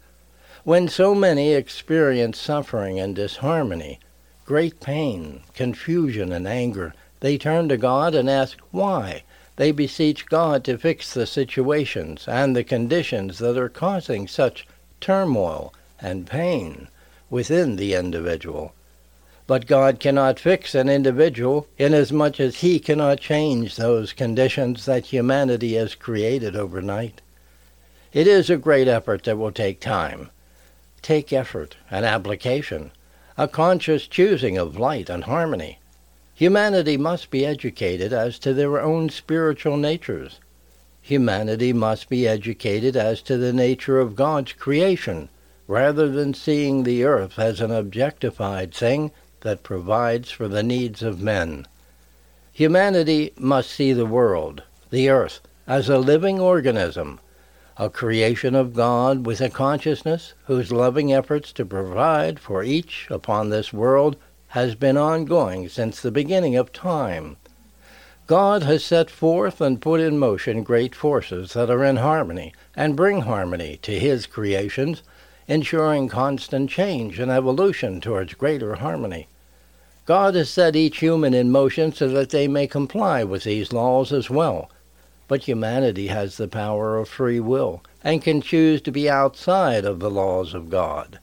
When 0.62 0.88
so 0.88 1.14
many 1.14 1.54
experience 1.54 2.38
suffering 2.38 3.00
and 3.00 3.14
disharmony, 3.14 4.00
great 4.44 4.80
pain, 4.80 5.40
confusion, 5.54 6.32
and 6.32 6.46
anger, 6.46 6.92
they 7.20 7.38
turn 7.38 7.68
to 7.70 7.76
God 7.76 8.14
and 8.14 8.28
ask 8.28 8.58
why. 8.70 9.22
They 9.56 9.72
beseech 9.72 10.26
God 10.26 10.64
to 10.64 10.76
fix 10.76 11.14
the 11.14 11.26
situations 11.26 12.28
and 12.28 12.54
the 12.54 12.62
conditions 12.62 13.38
that 13.38 13.56
are 13.56 13.70
causing 13.70 14.28
such 14.28 14.66
turmoil 15.00 15.72
and 15.98 16.26
pain 16.26 16.88
within 17.30 17.76
the 17.76 17.94
individual. 17.94 18.74
But 19.46 19.68
God 19.68 20.00
cannot 20.00 20.40
fix 20.40 20.74
an 20.74 20.88
individual 20.88 21.68
inasmuch 21.78 22.40
as 22.40 22.56
he 22.56 22.80
cannot 22.80 23.20
change 23.20 23.76
those 23.76 24.12
conditions 24.12 24.86
that 24.86 25.06
humanity 25.06 25.74
has 25.74 25.94
created 25.94 26.56
overnight. 26.56 27.20
It 28.12 28.26
is 28.26 28.50
a 28.50 28.56
great 28.56 28.88
effort 28.88 29.22
that 29.24 29.38
will 29.38 29.52
take 29.52 29.78
time. 29.78 30.30
Take 31.00 31.32
effort 31.32 31.76
and 31.90 32.04
application, 32.04 32.90
a 33.38 33.46
conscious 33.46 34.08
choosing 34.08 34.58
of 34.58 34.78
light 34.78 35.08
and 35.08 35.24
harmony. 35.24 35.78
Humanity 36.34 36.96
must 36.96 37.30
be 37.30 37.46
educated 37.46 38.12
as 38.12 38.40
to 38.40 38.52
their 38.52 38.80
own 38.80 39.10
spiritual 39.10 39.76
natures. 39.76 40.40
Humanity 41.02 41.72
must 41.72 42.08
be 42.08 42.26
educated 42.26 42.96
as 42.96 43.22
to 43.22 43.36
the 43.36 43.52
nature 43.52 44.00
of 44.00 44.16
God's 44.16 44.54
creation, 44.54 45.28
rather 45.68 46.08
than 46.08 46.34
seeing 46.34 46.82
the 46.82 47.04
earth 47.04 47.38
as 47.38 47.60
an 47.60 47.70
objectified 47.70 48.74
thing 48.74 49.12
that 49.40 49.62
provides 49.62 50.30
for 50.30 50.48
the 50.48 50.62
needs 50.62 51.02
of 51.02 51.20
men. 51.20 51.66
Humanity 52.52 53.32
must 53.36 53.70
see 53.70 53.92
the 53.92 54.06
world, 54.06 54.62
the 54.90 55.08
earth, 55.08 55.40
as 55.66 55.88
a 55.88 55.98
living 55.98 56.40
organism, 56.40 57.20
a 57.76 57.90
creation 57.90 58.54
of 58.54 58.72
God 58.72 59.26
with 59.26 59.40
a 59.40 59.50
consciousness 59.50 60.32
whose 60.44 60.72
loving 60.72 61.12
efforts 61.12 61.52
to 61.52 61.66
provide 61.66 62.40
for 62.40 62.62
each 62.62 63.06
upon 63.10 63.50
this 63.50 63.72
world 63.72 64.16
has 64.48 64.74
been 64.74 64.96
ongoing 64.96 65.68
since 65.68 66.00
the 66.00 66.10
beginning 66.10 66.56
of 66.56 66.72
time. 66.72 67.36
God 68.26 68.62
has 68.62 68.84
set 68.84 69.10
forth 69.10 69.60
and 69.60 69.80
put 69.80 70.00
in 70.00 70.18
motion 70.18 70.62
great 70.62 70.94
forces 70.94 71.52
that 71.52 71.70
are 71.70 71.84
in 71.84 71.96
harmony 71.96 72.54
and 72.74 72.96
bring 72.96 73.20
harmony 73.20 73.78
to 73.82 73.98
his 73.98 74.26
creations, 74.26 75.02
ensuring 75.48 76.08
constant 76.08 76.70
change 76.70 77.18
and 77.18 77.30
evolution 77.30 78.00
towards 78.00 78.34
greater 78.34 78.76
harmony. 78.76 79.28
God 80.04 80.34
has 80.34 80.50
set 80.50 80.76
each 80.76 80.98
human 80.98 81.34
in 81.34 81.50
motion 81.50 81.92
so 81.92 82.08
that 82.08 82.30
they 82.30 82.48
may 82.48 82.66
comply 82.66 83.24
with 83.24 83.44
these 83.44 83.72
laws 83.72 84.12
as 84.12 84.30
well 84.30 84.70
but 85.28 85.44
humanity 85.44 86.06
has 86.06 86.36
the 86.36 86.48
power 86.48 86.98
of 86.98 87.08
free 87.08 87.40
will 87.40 87.82
and 88.04 88.22
can 88.22 88.40
choose 88.40 88.80
to 88.80 88.92
be 88.92 89.10
outside 89.10 89.84
of 89.84 89.98
the 89.98 90.10
laws 90.10 90.54
of 90.54 90.70
God. 90.70 91.18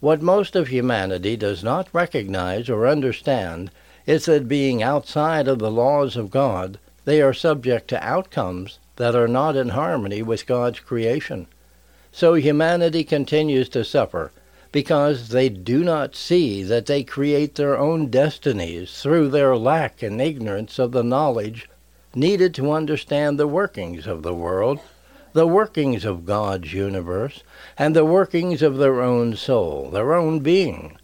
What 0.00 0.22
most 0.22 0.56
of 0.56 0.68
humanity 0.68 1.36
does 1.36 1.64
not 1.64 1.88
recognize 1.92 2.68
or 2.68 2.86
understand 2.86 3.70
is 4.06 4.26
that 4.26 4.48
being 4.48 4.82
outside 4.82 5.48
of 5.48 5.58
the 5.58 5.70
laws 5.70 6.16
of 6.16 6.30
God, 6.30 6.78
they 7.04 7.22
are 7.22 7.34
subject 7.34 7.88
to 7.88 8.04
outcomes 8.04 8.78
that 8.96 9.14
are 9.14 9.28
not 9.28 9.56
in 9.56 9.70
harmony 9.70 10.22
with 10.22 10.46
God's 10.46 10.80
creation. 10.80 11.46
So 12.12 12.34
humanity 12.34 13.04
continues 13.04 13.68
to 13.70 13.84
suffer 13.84 14.32
because 14.72 15.28
they 15.28 15.48
do 15.48 15.82
not 15.82 16.14
see 16.14 16.62
that 16.62 16.86
they 16.86 17.02
create 17.02 17.56
their 17.56 17.76
own 17.78 18.08
destinies 18.08 19.00
through 19.00 19.28
their 19.28 19.56
lack 19.56 20.02
and 20.02 20.20
ignorance 20.20 20.78
of 20.78 20.92
the 20.92 21.02
knowledge 21.02 21.68
needed 22.14 22.54
to 22.54 22.72
understand 22.72 23.38
the 23.38 23.46
workings 23.46 24.06
of 24.06 24.22
the 24.22 24.34
world, 24.34 24.80
the 25.32 25.46
workings 25.46 26.04
of 26.04 26.26
God's 26.26 26.72
universe, 26.72 27.42
and 27.78 27.94
the 27.94 28.04
workings 28.04 28.62
of 28.62 28.78
their 28.78 29.00
own 29.00 29.36
soul, 29.36 29.90
their 29.90 30.14
own 30.14 30.40
being. 30.40 30.96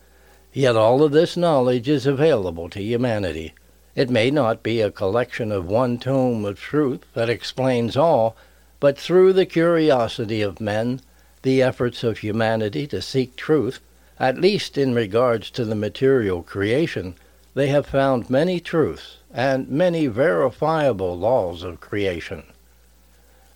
Yet 0.52 0.76
all 0.76 1.02
of 1.02 1.12
this 1.12 1.36
knowledge 1.36 1.88
is 1.88 2.06
available 2.06 2.68
to 2.70 2.82
humanity. 2.82 3.54
It 3.94 4.10
may 4.10 4.30
not 4.30 4.62
be 4.62 4.80
a 4.80 4.90
collection 4.90 5.52
of 5.52 5.66
one 5.66 5.98
tome 5.98 6.44
of 6.44 6.58
truth 6.58 7.04
that 7.14 7.30
explains 7.30 7.96
all, 7.96 8.36
but 8.80 8.98
through 8.98 9.32
the 9.32 9.46
curiosity 9.46 10.42
of 10.42 10.60
men, 10.60 11.00
the 11.42 11.62
efforts 11.62 12.02
of 12.02 12.18
humanity 12.18 12.86
to 12.86 13.00
seek 13.00 13.36
truth, 13.36 13.80
at 14.18 14.40
least 14.40 14.76
in 14.76 14.94
regards 14.94 15.50
to 15.50 15.64
the 15.64 15.74
material 15.74 16.42
creation, 16.42 17.14
they 17.54 17.68
have 17.68 17.86
found 17.86 18.28
many 18.28 18.60
truths 18.60 19.16
and 19.32 19.68
many 19.68 20.06
verifiable 20.06 21.16
laws 21.16 21.62
of 21.62 21.80
creation. 21.80 22.42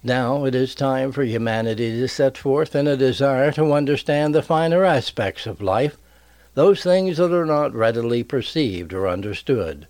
Now 0.03 0.47
it 0.47 0.55
is 0.55 0.75
time 0.75 1.13
for 1.13 1.25
humanity 1.25 1.91
to 2.01 2.09
set 2.09 2.39
forth 2.39 2.75
in 2.75 2.87
a 2.87 2.97
desire 2.97 3.53
to 3.53 3.73
understand 3.73 4.35
the 4.35 4.43
finer 4.43 4.85
aspects 4.85 5.47
of 5.47 5.61
life, 5.61 5.99
those 6.55 6.83
things 6.83 7.19
that 7.19 7.33
are 7.33 7.45
not 7.45 7.75
readily 7.75 8.23
perceived 8.23 8.95
or 8.95 9.07
understood. 9.07 9.87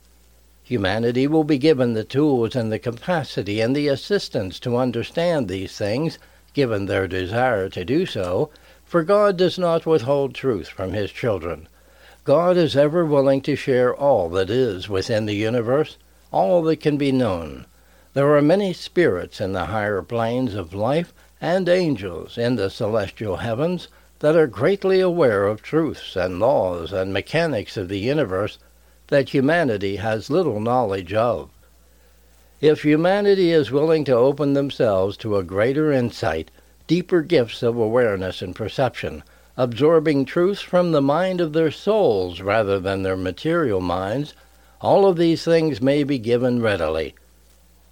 Humanity 0.71 1.27
will 1.27 1.43
be 1.43 1.59
given 1.59 1.95
the 1.95 2.05
tools 2.05 2.55
and 2.55 2.71
the 2.71 2.79
capacity 2.79 3.61
and 3.61 3.75
the 3.75 3.89
assistance 3.89 4.61
to 4.61 4.77
understand 4.77 5.49
these 5.49 5.77
things, 5.77 6.21
given 6.55 6.87
their 6.87 7.09
desire 7.09 7.69
to 7.71 7.85
do 7.85 8.07
so, 8.07 8.51
for 8.85 9.03
God 9.03 9.37
does 9.37 9.59
not 9.59 9.85
withhold 9.85 10.33
truth 10.33 10.69
from 10.69 10.93
his 10.93 11.11
children 11.11 11.67
God 12.23 12.57
is 12.57 12.77
ever 12.77 13.05
willing 13.05 13.41
to 13.41 13.57
share 13.57 13.93
all 13.93 14.29
that 14.29 14.49
is 14.49 14.89
within 14.89 15.27
the 15.27 15.35
universe, 15.35 15.97
all 16.31 16.63
that 16.63 16.77
can 16.77 16.97
be 16.97 17.11
known. 17.11 17.67
There 18.15 18.37
are 18.37 18.41
many 18.41 18.73
spirits 18.73 19.41
in 19.41 19.51
the 19.53 19.65
higher 19.65 20.03
planes 20.03 20.55
of 20.55 20.73
life 20.73 21.13
and 21.41 21.69
angels 21.69 22.39
in 22.39 22.55
the 22.55 22.71
celestial 22.71 23.39
heavens 23.39 23.89
that 24.21 24.37
are 24.37 24.47
greatly 24.47 25.01
aware 25.01 25.49
of 25.49 25.63
truths 25.63 26.15
and 26.15 26.39
laws 26.39 26.93
and 26.93 27.13
mechanics 27.13 27.77
of 27.77 27.89
the 27.89 27.99
universe, 27.99 28.59
that 29.11 29.29
humanity 29.29 29.97
has 29.97 30.31
little 30.31 30.61
knowledge 30.61 31.13
of. 31.13 31.51
If 32.61 32.83
humanity 32.83 33.53
is 33.53 33.71
willing 33.71 34.05
to 34.05 34.15
open 34.15 34.55
themselves 34.55 35.17
to 35.19 35.37
a 35.37 35.45
greater 35.45 35.93
insight, 35.93 36.51
deeper 36.87 37.23
gifts 37.23 37.63
of 37.63 37.77
awareness 37.77 38.43
and 38.43 38.55
perception, 38.55 39.23
absorbing 39.57 40.25
truths 40.25 40.61
from 40.61 40.93
the 40.93 41.03
mind 41.03 41.41
of 41.41 41.53
their 41.53 41.71
souls 41.71 42.41
rather 42.41 42.81
than 42.81 43.03
their 43.03 43.17
material 43.17 43.81
minds, 43.81 44.35
all 44.81 45.07
of 45.07 45.17
these 45.17 45.45
things 45.45 45.81
may 45.81 46.03
be 46.03 46.19
given 46.19 46.63
readily. 46.63 47.15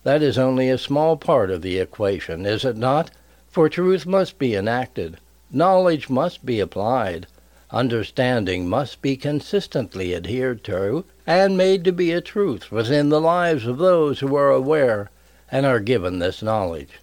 That 0.05 0.23
is 0.23 0.39
only 0.39 0.71
a 0.71 0.79
small 0.79 1.17
part 1.17 1.51
of 1.51 1.63
the 1.63 1.79
equation, 1.79 2.47
is 2.47 2.65
it 2.65 2.77
not? 2.77 3.11
For 3.49 3.69
truth 3.69 4.07
must 4.07 4.39
be 4.39 4.55
enacted, 4.55 5.19
knowledge 5.51 6.09
must 6.09 6.47
be 6.47 6.61
applied, 6.61 7.27
understanding 7.71 8.69
must 8.69 9.03
be 9.03 9.17
consistently 9.17 10.15
adhered 10.15 10.65
to 10.65 11.05
and 11.27 11.57
made 11.57 11.85
to 11.85 11.93
be 11.93 12.13
a 12.13 12.21
truth 12.21 12.73
within 12.73 13.09
the 13.09 13.21
lives 13.21 13.67
of 13.67 13.79
those 13.79 14.21
who 14.21 14.35
are 14.35 14.51
aware 14.51 15.11
and 15.51 15.67
are 15.67 15.81
given 15.81 16.19
this 16.19 16.43
knowledge. 16.43 17.01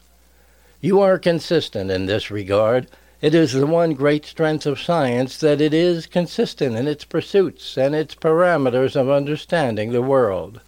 You 0.82 1.02
are 1.02 1.20
consistent 1.20 1.92
in 1.92 2.06
this 2.06 2.32
regard. 2.32 2.88
It 3.22 3.36
is 3.36 3.54
the 3.54 3.68
one 3.68 3.94
great 3.94 4.26
strength 4.26 4.66
of 4.66 4.80
science 4.80 5.38
that 5.40 5.62
it 5.62 5.74
is 5.74 6.08
consistent 6.08 6.76
in 6.76 6.88
its 6.88 7.06
pursuits 7.06 7.78
and 7.78 7.94
its 7.94 8.16
parameters 8.16 8.96
of 8.96 9.10
understanding 9.10 9.92
the 9.92 10.02
world. 10.02 10.62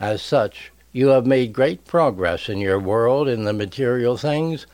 As 0.00 0.22
such, 0.22 0.72
you 0.92 1.08
have 1.08 1.26
made 1.26 1.52
great 1.52 1.84
progress 1.84 2.48
in 2.48 2.58
your 2.58 2.78
world 2.78 3.28
in 3.28 3.44
the 3.44 3.52
material 3.52 4.16
things 4.16 4.66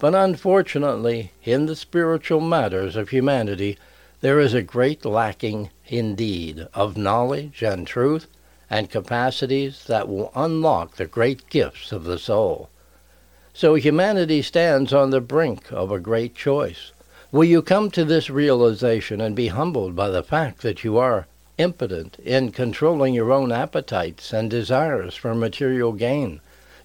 but 0.00 0.14
unfortunately, 0.14 1.30
in 1.44 1.66
the 1.66 1.76
spiritual 1.76 2.40
matters 2.40 2.96
of 2.96 3.10
humanity, 3.10 3.76
there 4.20 4.40
is 4.40 4.54
a 4.54 4.62
great 4.62 5.04
lacking 5.04 5.70
indeed 5.86 6.66
of 6.74 6.96
knowledge 6.96 7.62
and 7.62 7.86
truth 7.86 8.26
and 8.68 8.90
capacities 8.90 9.84
that 9.86 10.08
will 10.08 10.30
unlock 10.34 10.96
the 10.96 11.06
great 11.06 11.48
gifts 11.48 11.92
of 11.92 12.04
the 12.04 12.18
soul. 12.18 12.68
So 13.52 13.74
humanity 13.74 14.42
stands 14.42 14.92
on 14.92 15.10
the 15.10 15.20
brink 15.20 15.72
of 15.72 15.90
a 15.90 15.98
great 15.98 16.34
choice. 16.34 16.92
Will 17.32 17.44
you 17.44 17.62
come 17.62 17.90
to 17.92 18.04
this 18.04 18.30
realization 18.30 19.20
and 19.20 19.34
be 19.34 19.48
humbled 19.48 19.96
by 19.96 20.08
the 20.08 20.22
fact 20.22 20.62
that 20.62 20.84
you 20.84 20.98
are 20.98 21.26
impotent 21.58 22.18
in 22.24 22.52
controlling 22.52 23.14
your 23.14 23.32
own 23.32 23.52
appetites 23.52 24.32
and 24.32 24.50
desires 24.50 25.14
for 25.14 25.34
material 25.34 25.92
gain? 25.92 26.40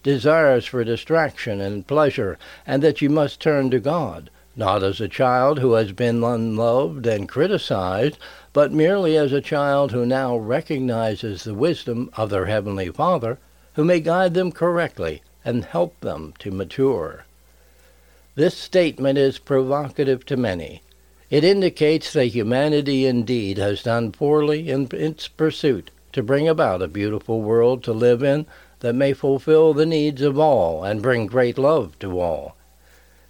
desires 0.06 0.68
for 0.68 0.84
distraction 0.84 1.60
and 1.60 1.88
pleasure, 1.88 2.38
and 2.68 2.84
that 2.84 3.02
you 3.02 3.10
must 3.10 3.40
turn 3.40 3.72
to 3.72 3.80
God, 3.80 4.30
not 4.56 4.84
as 4.84 5.02
a 5.02 5.08
child 5.08 5.60
who 5.60 5.74
has 5.74 5.92
been 5.92 6.24
unloved 6.24 7.06
and 7.06 7.28
criticized, 7.28 8.18
but 8.54 8.72
merely 8.72 9.18
as 9.18 9.34
a 9.34 9.42
child 9.42 9.92
who 9.92 10.06
now 10.06 10.38
recognizes 10.38 11.44
the 11.44 11.54
wisdom 11.54 12.10
of 12.14 12.30
their 12.30 12.46
Heavenly 12.46 12.90
Father, 12.90 13.38
who 13.74 13.84
may 13.84 14.00
guide 14.00 14.34
them 14.34 14.52
correctly 14.52 15.22
and 15.44 15.66
help 15.66 16.00
them 16.00 16.34
to 16.40 16.52
mature. 16.52 17.26
This 18.36 18.56
statement 18.56 19.18
is 19.18 19.38
provocative 19.38 20.26
to 20.26 20.38
many. 20.38 20.82
It 21.30 21.44
indicates 21.44 22.14
that 22.14 22.28
humanity 22.28 23.06
indeed 23.06 23.58
has 23.58 23.84
done 23.84 24.12
poorly 24.12 24.70
in 24.70 24.88
its 24.92 25.28
pursuit 25.28 25.92
to 26.14 26.24
bring 26.24 26.48
about 26.48 26.82
a 26.82 26.88
beautiful 26.88 27.42
world 27.42 27.84
to 27.84 27.92
live 27.94 28.24
in 28.24 28.46
that 28.80 28.96
may 28.96 29.14
fulfill 29.14 29.74
the 29.74 29.86
needs 29.86 30.22
of 30.22 30.40
all 30.40 30.84
and 30.84 31.02
bring 31.02 31.28
great 31.28 31.58
love 31.58 31.98
to 32.00 32.20
all. 32.20 32.55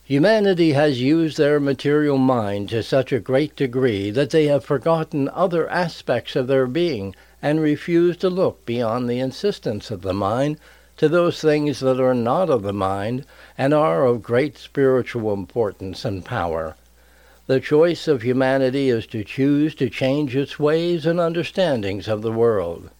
Humanity 0.07 0.74
has 0.74 1.01
used 1.01 1.35
their 1.35 1.59
material 1.59 2.19
mind 2.19 2.69
to 2.69 2.83
such 2.83 3.12
a 3.12 3.19
great 3.19 3.55
degree 3.55 4.12
that 4.12 4.29
they 4.29 4.45
have 4.45 4.63
forgotten 4.63 5.27
other 5.33 5.67
aspects 5.67 6.35
of 6.35 6.45
their 6.45 6.67
being 6.67 7.15
and 7.41 7.59
refuse 7.59 8.15
to 8.17 8.29
look 8.29 8.63
beyond 8.67 9.09
the 9.09 9.19
insistence 9.19 9.89
of 9.89 10.03
the 10.03 10.13
mind 10.13 10.59
to 10.97 11.09
those 11.09 11.41
things 11.41 11.79
that 11.79 12.00
are 12.00 12.13
not 12.13 12.51
of 12.51 12.62
the 12.62 12.71
mind 12.71 13.25
and 13.57 13.74
are 13.74 14.05
of 14.05 14.21
great 14.21 14.60
spiritual 14.60 15.34
importance 15.34 16.06
and 16.06 16.23
power. 16.23 16.75
The 17.47 17.60
choice 17.60 18.08
of 18.08 18.21
humanity 18.21 18.89
is 18.89 19.08
to 19.08 19.23
choose 19.23 19.73
to 19.73 19.89
change 19.89 20.36
its 20.36 20.60
ways 20.60 21.08
and 21.08 21.19
understandings 21.19 22.08
of 22.08 22.21
the 22.21 22.32
world 22.32 22.91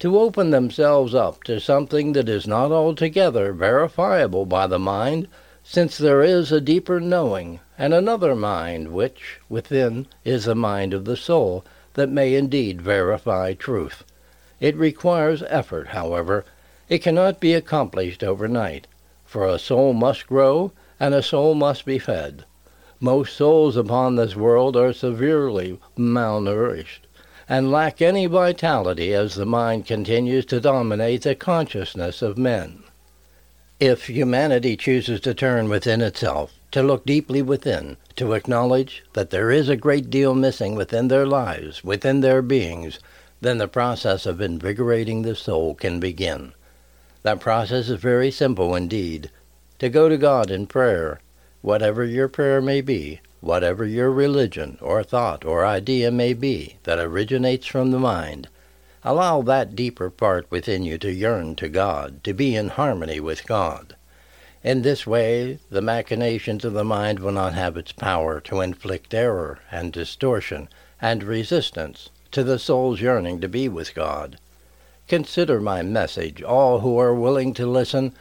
to 0.00 0.18
open 0.18 0.50
themselves 0.50 1.14
up 1.14 1.44
to 1.44 1.60
something 1.60 2.14
that 2.14 2.28
is 2.28 2.48
not 2.48 2.72
altogether 2.72 3.52
verifiable 3.52 4.44
by 4.44 4.66
the 4.66 4.78
mind, 4.80 5.28
since 5.70 5.98
there 5.98 6.22
is 6.22 6.50
a 6.50 6.62
deeper 6.62 6.98
knowing 6.98 7.60
and 7.76 7.92
another 7.92 8.34
mind 8.34 8.88
which, 8.88 9.38
within, 9.50 10.06
is 10.24 10.46
the 10.46 10.54
mind 10.54 10.94
of 10.94 11.04
the 11.04 11.14
soul, 11.14 11.62
that 11.92 12.08
may 12.08 12.34
indeed 12.34 12.80
verify 12.80 13.52
truth. 13.52 14.02
It 14.60 14.74
requires 14.76 15.42
effort, 15.42 15.88
however. 15.88 16.46
It 16.88 17.00
cannot 17.00 17.38
be 17.38 17.52
accomplished 17.52 18.24
overnight, 18.24 18.86
for 19.26 19.46
a 19.46 19.58
soul 19.58 19.92
must 19.92 20.26
grow 20.26 20.72
and 20.98 21.12
a 21.12 21.22
soul 21.22 21.54
must 21.54 21.84
be 21.84 21.98
fed. 21.98 22.46
Most 22.98 23.36
souls 23.36 23.76
upon 23.76 24.16
this 24.16 24.34
world 24.34 24.74
are 24.74 24.94
severely 24.94 25.78
malnourished 25.98 27.00
and 27.46 27.70
lack 27.70 28.00
any 28.00 28.24
vitality 28.24 29.12
as 29.12 29.34
the 29.34 29.44
mind 29.44 29.84
continues 29.84 30.46
to 30.46 30.62
dominate 30.62 31.24
the 31.24 31.34
consciousness 31.34 32.22
of 32.22 32.38
men. 32.38 32.84
If 33.80 34.08
humanity 34.08 34.76
chooses 34.76 35.20
to 35.20 35.34
turn 35.34 35.68
within 35.68 36.02
itself, 36.02 36.52
to 36.72 36.82
look 36.82 37.06
deeply 37.06 37.42
within, 37.42 37.96
to 38.16 38.32
acknowledge 38.32 39.04
that 39.12 39.30
there 39.30 39.52
is 39.52 39.68
a 39.68 39.76
great 39.76 40.10
deal 40.10 40.34
missing 40.34 40.74
within 40.74 41.06
their 41.06 41.24
lives, 41.24 41.84
within 41.84 42.20
their 42.20 42.42
beings, 42.42 42.98
then 43.40 43.58
the 43.58 43.68
process 43.68 44.26
of 44.26 44.40
invigorating 44.40 45.22
the 45.22 45.36
soul 45.36 45.76
can 45.76 46.00
begin. 46.00 46.54
That 47.22 47.38
process 47.38 47.88
is 47.88 48.00
very 48.00 48.32
simple 48.32 48.74
indeed. 48.74 49.30
To 49.78 49.88
go 49.88 50.08
to 50.08 50.16
God 50.16 50.50
in 50.50 50.66
prayer, 50.66 51.20
whatever 51.62 52.04
your 52.04 52.26
prayer 52.26 52.60
may 52.60 52.80
be, 52.80 53.20
whatever 53.40 53.84
your 53.84 54.10
religion 54.10 54.76
or 54.80 55.04
thought 55.04 55.44
or 55.44 55.64
idea 55.64 56.10
may 56.10 56.32
be 56.32 56.78
that 56.82 56.98
originates 56.98 57.68
from 57.68 57.92
the 57.92 58.00
mind, 58.00 58.48
allow 59.08 59.40
that 59.40 59.74
deeper 59.74 60.10
part 60.10 60.46
within 60.50 60.82
you 60.82 60.98
to 60.98 61.10
yearn 61.10 61.56
to 61.56 61.66
God, 61.66 62.22
to 62.22 62.34
be 62.34 62.54
in 62.54 62.68
harmony 62.68 63.18
with 63.18 63.46
God. 63.46 63.96
In 64.62 64.82
this 64.82 65.06
way, 65.06 65.58
the 65.70 65.80
machinations 65.80 66.62
of 66.62 66.74
the 66.74 66.84
mind 66.84 67.20
will 67.20 67.32
not 67.32 67.54
have 67.54 67.78
its 67.78 67.90
power 67.90 68.38
to 68.42 68.60
inflict 68.60 69.14
error 69.14 69.60
and 69.72 69.94
distortion 69.94 70.68
and 71.00 71.24
resistance 71.24 72.10
to 72.32 72.44
the 72.44 72.58
soul's 72.58 73.00
yearning 73.00 73.40
to 73.40 73.48
be 73.48 73.66
with 73.66 73.94
God. 73.94 74.38
Consider 75.08 75.58
my 75.58 75.80
message, 75.80 76.42
all 76.42 76.80
who 76.80 76.98
are 76.98 77.14
willing 77.14 77.54
to 77.54 77.66
listen, 77.66 78.12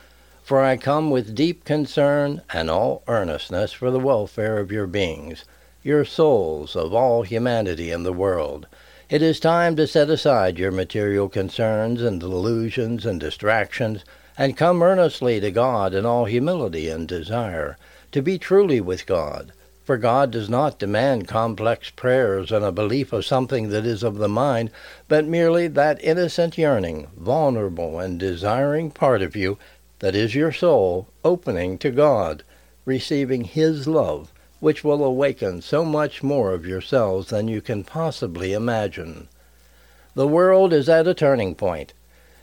for 0.41 0.63
I 0.63 0.77
come 0.77 1.11
with 1.11 1.35
deep 1.35 1.65
concern 1.65 2.43
and 2.53 2.69
all 2.69 3.03
earnestness 3.09 3.73
for 3.73 3.91
the 3.91 3.99
welfare 3.99 4.57
of 4.57 4.71
your 4.71 4.87
beings, 4.87 5.43
your 5.83 6.05
souls, 6.05 6.77
of 6.77 6.93
all 6.93 7.23
humanity 7.23 7.91
in 7.91 8.03
the 8.03 8.13
world. 8.13 8.67
It 9.09 9.21
is 9.21 9.39
time 9.39 9.77
to 9.77 9.87
set 9.87 10.09
aside 10.09 10.59
your 10.59 10.73
material 10.73 11.29
concerns 11.29 12.01
and 12.01 12.19
delusions 12.19 13.05
and 13.05 13.21
distractions, 13.21 14.03
and 14.37 14.57
come 14.57 14.83
earnestly 14.83 15.39
to 15.39 15.49
God 15.49 15.93
in 15.93 16.05
all 16.05 16.25
humility 16.25 16.89
and 16.89 17.07
desire, 17.07 17.77
to 18.11 18.21
be 18.21 18.37
truly 18.37 18.81
with 18.81 19.05
God. 19.05 19.53
For 19.85 19.95
God 19.95 20.31
does 20.31 20.49
not 20.49 20.77
demand 20.77 21.25
complex 21.25 21.89
prayers 21.89 22.51
and 22.51 22.65
a 22.65 22.71
belief 22.73 23.13
of 23.13 23.23
something 23.23 23.69
that 23.69 23.85
is 23.85 24.03
of 24.03 24.17
the 24.17 24.27
mind, 24.27 24.71
but 25.07 25.23
merely 25.23 25.69
that 25.69 26.03
innocent 26.03 26.57
yearning, 26.57 27.07
vulnerable 27.15 27.99
and 27.99 28.19
desiring 28.19 28.91
part 28.91 29.21
of 29.21 29.37
you 29.37 29.57
that 29.99 30.15
is 30.15 30.35
your 30.35 30.51
soul, 30.51 31.07
opening 31.23 31.77
to 31.77 31.91
God, 31.91 32.43
receiving 32.83 33.45
His 33.45 33.87
love, 33.87 34.33
which 34.59 34.83
will 34.83 35.03
awaken 35.03 35.61
so 35.61 35.85
much 35.85 36.23
more 36.23 36.53
of 36.53 36.65
yourselves 36.65 37.29
than 37.29 37.47
you 37.47 37.61
can 37.61 37.83
possibly 37.83 38.53
imagine. 38.53 39.27
The 40.15 40.27
world 40.27 40.73
is 40.73 40.89
at 40.89 41.07
a 41.07 41.13
turning 41.13 41.55
point. 41.55 41.93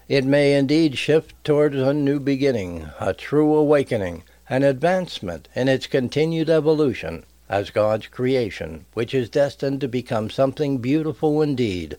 It 0.09 0.25
may 0.25 0.55
indeed 0.55 0.97
shift 0.99 1.35
towards 1.45 1.77
a 1.77 1.93
new 1.93 2.21
beginning, 2.21 2.89
a 3.01 3.15
true 3.15 3.55
awakening, 3.55 4.23
an 4.49 4.63
advancement 4.63 5.49
in 5.55 5.69
its 5.69 5.87
continued 5.87 6.51
evolution 6.51 7.25
as 7.49 7.71
God's 7.71 8.07
creation, 8.07 8.85
which 8.95 9.15
is 9.15 9.29
destined 9.29 9.81
to 9.81 9.89
become 9.89 10.31
something 10.31 10.79
beautiful 10.79 11.43
indeed, 11.43 11.97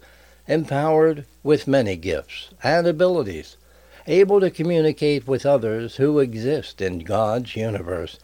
empowered 0.47 1.25
with 1.43 1.67
many 1.67 1.95
gifts 1.95 2.49
and 2.63 2.87
abilities 2.87 3.57
able 4.07 4.39
to 4.39 4.51
communicate 4.51 5.27
with 5.27 5.45
others 5.45 5.95
who 5.95 6.19
exist 6.19 6.79
in 6.79 6.99
God's 6.99 7.55
universe, 7.55 8.19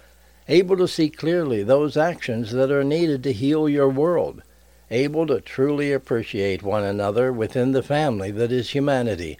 able 0.52 0.76
to 0.76 0.86
see 0.88 1.10
clearly 1.10 1.64
those 1.64 1.96
actions 1.96 2.52
that 2.52 2.70
are 2.70 2.84
needed 2.84 3.24
to 3.24 3.32
heal 3.32 3.70
your 3.70 3.88
world, 3.88 4.42
able 4.90 5.26
to 5.26 5.40
truly 5.40 5.94
appreciate 5.94 6.62
one 6.62 6.84
another 6.84 7.32
within 7.32 7.72
the 7.72 7.82
family 7.82 8.32
that 8.32 8.52
is 8.52 8.72
humanity, 8.72 9.40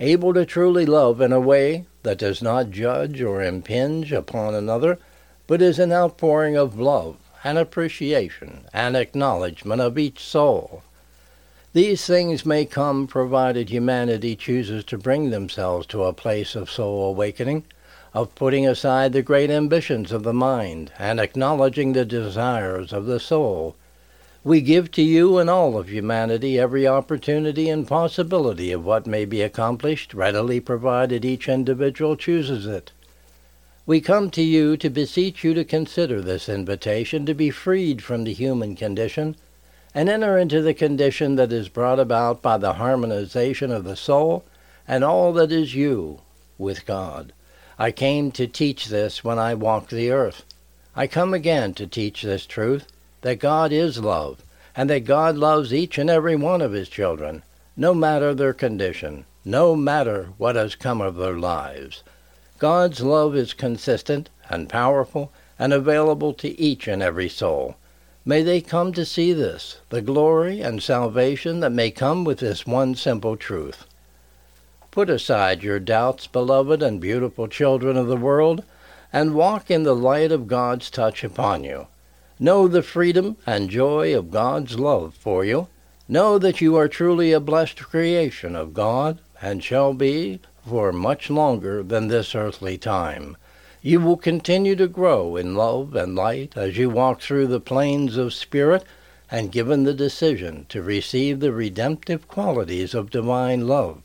able 0.00 0.34
to 0.34 0.44
truly 0.44 0.84
love 0.84 1.20
in 1.20 1.32
a 1.32 1.38
way 1.38 1.86
that 2.02 2.18
does 2.18 2.42
not 2.42 2.72
judge 2.72 3.22
or 3.22 3.40
impinge 3.40 4.10
upon 4.10 4.52
another, 4.52 4.98
but 5.46 5.62
is 5.62 5.78
an 5.78 5.92
outpouring 5.92 6.56
of 6.56 6.76
love 6.76 7.16
and 7.44 7.56
appreciation 7.56 8.64
and 8.72 8.96
acknowledgment 8.96 9.80
of 9.80 9.96
each 9.96 10.18
soul. 10.18 10.82
These 11.72 12.04
things 12.04 12.44
may 12.44 12.64
come 12.64 13.06
provided 13.06 13.70
humanity 13.70 14.34
chooses 14.34 14.82
to 14.86 14.98
bring 14.98 15.30
themselves 15.30 15.86
to 15.86 16.02
a 16.02 16.12
place 16.12 16.56
of 16.56 16.68
soul 16.68 17.10
awakening, 17.10 17.62
of 18.14 18.34
putting 18.34 18.66
aside 18.66 19.12
the 19.12 19.22
great 19.22 19.50
ambitions 19.50 20.12
of 20.12 20.22
the 20.22 20.32
mind 20.32 20.92
and 20.98 21.20
acknowledging 21.20 21.92
the 21.92 22.04
desires 22.04 22.92
of 22.92 23.06
the 23.06 23.20
soul. 23.20 23.76
We 24.44 24.60
give 24.60 24.90
to 24.92 25.02
you 25.02 25.38
and 25.38 25.50
all 25.50 25.76
of 25.76 25.88
humanity 25.88 26.58
every 26.58 26.86
opportunity 26.86 27.68
and 27.68 27.86
possibility 27.86 28.72
of 28.72 28.84
what 28.84 29.06
may 29.06 29.24
be 29.24 29.42
accomplished, 29.42 30.14
readily 30.14 30.60
provided 30.60 31.24
each 31.24 31.48
individual 31.48 32.16
chooses 32.16 32.66
it. 32.66 32.92
We 33.84 34.00
come 34.00 34.30
to 34.30 34.42
you 34.42 34.76
to 34.76 34.90
beseech 34.90 35.42
you 35.42 35.54
to 35.54 35.64
consider 35.64 36.20
this 36.20 36.48
invitation 36.48 37.26
to 37.26 37.34
be 37.34 37.50
freed 37.50 38.02
from 38.02 38.24
the 38.24 38.32
human 38.32 38.76
condition 38.76 39.36
and 39.94 40.08
enter 40.08 40.38
into 40.38 40.62
the 40.62 40.74
condition 40.74 41.36
that 41.36 41.52
is 41.52 41.68
brought 41.68 41.98
about 41.98 42.42
by 42.42 42.58
the 42.58 42.74
harmonization 42.74 43.72
of 43.72 43.84
the 43.84 43.96
soul 43.96 44.44
and 44.86 45.02
all 45.02 45.32
that 45.32 45.50
is 45.50 45.74
you 45.74 46.20
with 46.58 46.86
God. 46.86 47.32
I 47.80 47.92
came 47.92 48.32
to 48.32 48.48
teach 48.48 48.86
this 48.86 49.22
when 49.22 49.38
I 49.38 49.54
walked 49.54 49.90
the 49.90 50.10
earth. 50.10 50.44
I 50.96 51.06
come 51.06 51.32
again 51.32 51.74
to 51.74 51.86
teach 51.86 52.22
this 52.22 52.44
truth 52.44 52.86
that 53.22 53.38
God 53.38 53.70
is 53.72 54.00
love, 54.00 54.42
and 54.74 54.90
that 54.90 55.04
God 55.04 55.36
loves 55.36 55.72
each 55.72 55.96
and 55.96 56.10
every 56.10 56.34
one 56.34 56.60
of 56.60 56.72
his 56.72 56.88
children, 56.88 57.44
no 57.76 57.94
matter 57.94 58.34
their 58.34 58.52
condition, 58.52 59.26
no 59.44 59.76
matter 59.76 60.30
what 60.38 60.56
has 60.56 60.74
come 60.74 61.00
of 61.00 61.14
their 61.14 61.38
lives. 61.38 62.02
God's 62.58 63.00
love 63.00 63.36
is 63.36 63.54
consistent 63.54 64.28
and 64.48 64.68
powerful 64.68 65.30
and 65.56 65.72
available 65.72 66.34
to 66.34 66.60
each 66.60 66.88
and 66.88 67.00
every 67.00 67.28
soul. 67.28 67.76
May 68.24 68.42
they 68.42 68.60
come 68.60 68.92
to 68.94 69.06
see 69.06 69.32
this, 69.32 69.78
the 69.90 70.02
glory 70.02 70.60
and 70.60 70.82
salvation 70.82 71.60
that 71.60 71.70
may 71.70 71.92
come 71.92 72.24
with 72.24 72.40
this 72.40 72.66
one 72.66 72.96
simple 72.96 73.36
truth. 73.36 73.86
Put 74.90 75.10
aside 75.10 75.62
your 75.62 75.78
doubts, 75.78 76.26
beloved 76.26 76.82
and 76.82 77.00
beautiful 77.00 77.46
children 77.46 77.96
of 77.96 78.06
the 78.06 78.16
world, 78.16 78.64
and 79.12 79.34
walk 79.34 79.70
in 79.70 79.82
the 79.82 79.94
light 79.94 80.32
of 80.32 80.48
God's 80.48 80.90
touch 80.90 81.22
upon 81.22 81.64
you. 81.64 81.86
Know 82.40 82.68
the 82.68 82.82
freedom 82.82 83.36
and 83.46 83.68
joy 83.68 84.16
of 84.16 84.30
God's 84.30 84.78
love 84.78 85.14
for 85.14 85.44
you. 85.44 85.68
Know 86.08 86.38
that 86.38 86.60
you 86.60 86.76
are 86.76 86.88
truly 86.88 87.32
a 87.32 87.40
blessed 87.40 87.82
creation 87.82 88.56
of 88.56 88.72
God, 88.74 89.18
and 89.42 89.62
shall 89.62 89.92
be 89.92 90.40
for 90.66 90.92
much 90.92 91.30
longer 91.30 91.82
than 91.82 92.08
this 92.08 92.34
earthly 92.34 92.78
time. 92.78 93.36
You 93.82 94.00
will 94.00 94.16
continue 94.16 94.74
to 94.76 94.88
grow 94.88 95.36
in 95.36 95.54
love 95.54 95.94
and 95.94 96.14
light 96.14 96.56
as 96.56 96.78
you 96.78 96.90
walk 96.90 97.20
through 97.20 97.48
the 97.48 97.60
planes 97.60 98.16
of 98.16 98.32
spirit, 98.32 98.84
and 99.30 99.52
given 99.52 99.84
the 99.84 99.94
decision 99.94 100.66
to 100.70 100.82
receive 100.82 101.40
the 101.40 101.52
redemptive 101.52 102.26
qualities 102.26 102.94
of 102.94 103.10
divine 103.10 103.68
love, 103.68 104.02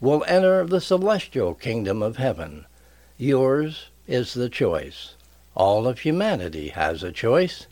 will 0.00 0.24
enter 0.26 0.64
the 0.64 0.80
celestial 0.80 1.54
kingdom 1.54 2.02
of 2.02 2.16
heaven. 2.16 2.64
Yours 3.18 3.88
is 4.06 4.34
the 4.34 4.48
choice. 4.48 5.14
All 5.54 5.86
of 5.86 6.00
humanity 6.00 6.68
has 6.68 7.02
a 7.02 7.12
choice. 7.12 7.66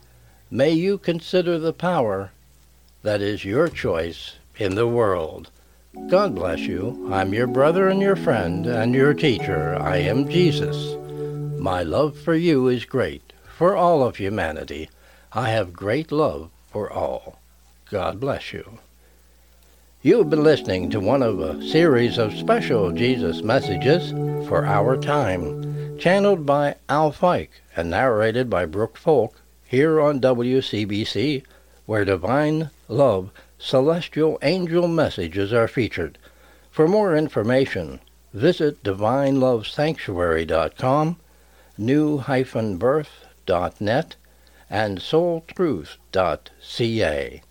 May 0.50 0.72
you 0.72 0.98
consider 0.98 1.58
the 1.58 1.72
power 1.72 2.32
that 3.02 3.20
is 3.20 3.44
your 3.44 3.68
choice 3.68 4.34
in 4.56 4.74
the 4.74 4.86
world. 4.86 5.50
God 6.08 6.34
bless 6.34 6.60
you. 6.60 7.08
I'm 7.12 7.32
your 7.32 7.46
brother 7.46 7.88
and 7.88 8.00
your 8.00 8.16
friend 8.16 8.66
and 8.66 8.94
your 8.94 9.14
teacher. 9.14 9.76
I 9.80 9.96
am 9.98 10.28
Jesus. 10.28 10.96
My 11.58 11.82
love 11.82 12.18
for 12.18 12.34
you 12.34 12.68
is 12.68 12.84
great, 12.84 13.32
for 13.56 13.74
all 13.74 14.02
of 14.02 14.16
humanity. 14.16 14.90
I 15.32 15.50
have 15.50 15.72
great 15.72 16.12
love 16.12 16.50
for 16.70 16.90
all. 16.92 17.38
God 17.90 18.20
bless 18.20 18.52
you. 18.52 18.78
You 20.08 20.16
have 20.20 20.30
been 20.30 20.42
listening 20.42 20.88
to 20.92 21.00
one 21.00 21.22
of 21.22 21.38
a 21.38 21.62
series 21.62 22.16
of 22.16 22.32
special 22.32 22.92
Jesus 22.92 23.42
messages 23.42 24.12
for 24.48 24.64
our 24.64 24.96
time, 24.96 25.98
channeled 25.98 26.46
by 26.46 26.76
Al 26.88 27.12
Fike 27.12 27.60
and 27.76 27.90
narrated 27.90 28.48
by 28.48 28.64
Brooke 28.64 28.96
Folk 28.96 29.42
here 29.66 30.00
on 30.00 30.18
WCBC, 30.18 31.42
where 31.84 32.06
divine 32.06 32.70
love, 32.88 33.30
celestial 33.58 34.38
angel 34.40 34.88
messages 34.88 35.52
are 35.52 35.68
featured. 35.68 36.16
For 36.70 36.88
more 36.88 37.14
information, 37.14 38.00
visit 38.32 38.82
divinelovesanctuary.com, 38.82 41.16
new-birth.net, 41.76 44.16
and 44.70 44.98
soultruth.ca. 45.00 47.42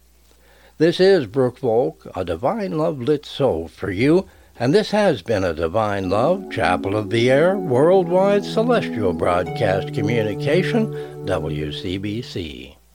This 0.80 1.00
is 1.00 1.26
Brooke 1.26 1.58
Folk, 1.58 2.06
a 2.16 2.24
divine 2.24 2.78
love 2.78 3.02
lit 3.02 3.26
soul 3.26 3.68
for 3.68 3.90
you, 3.90 4.28
and 4.60 4.76
this 4.76 4.92
has 4.92 5.24
been 5.24 5.44
a 5.44 5.52
Divine 5.52 6.08
Love 6.08 6.52
Chapel 6.52 6.96
of 6.96 7.10
the 7.10 7.32
Air 7.32 7.58
Worldwide 7.58 8.46
Celestial 8.46 9.12
Broadcast 9.14 9.92
Communication, 9.96 10.94
WCBC. 11.26 12.77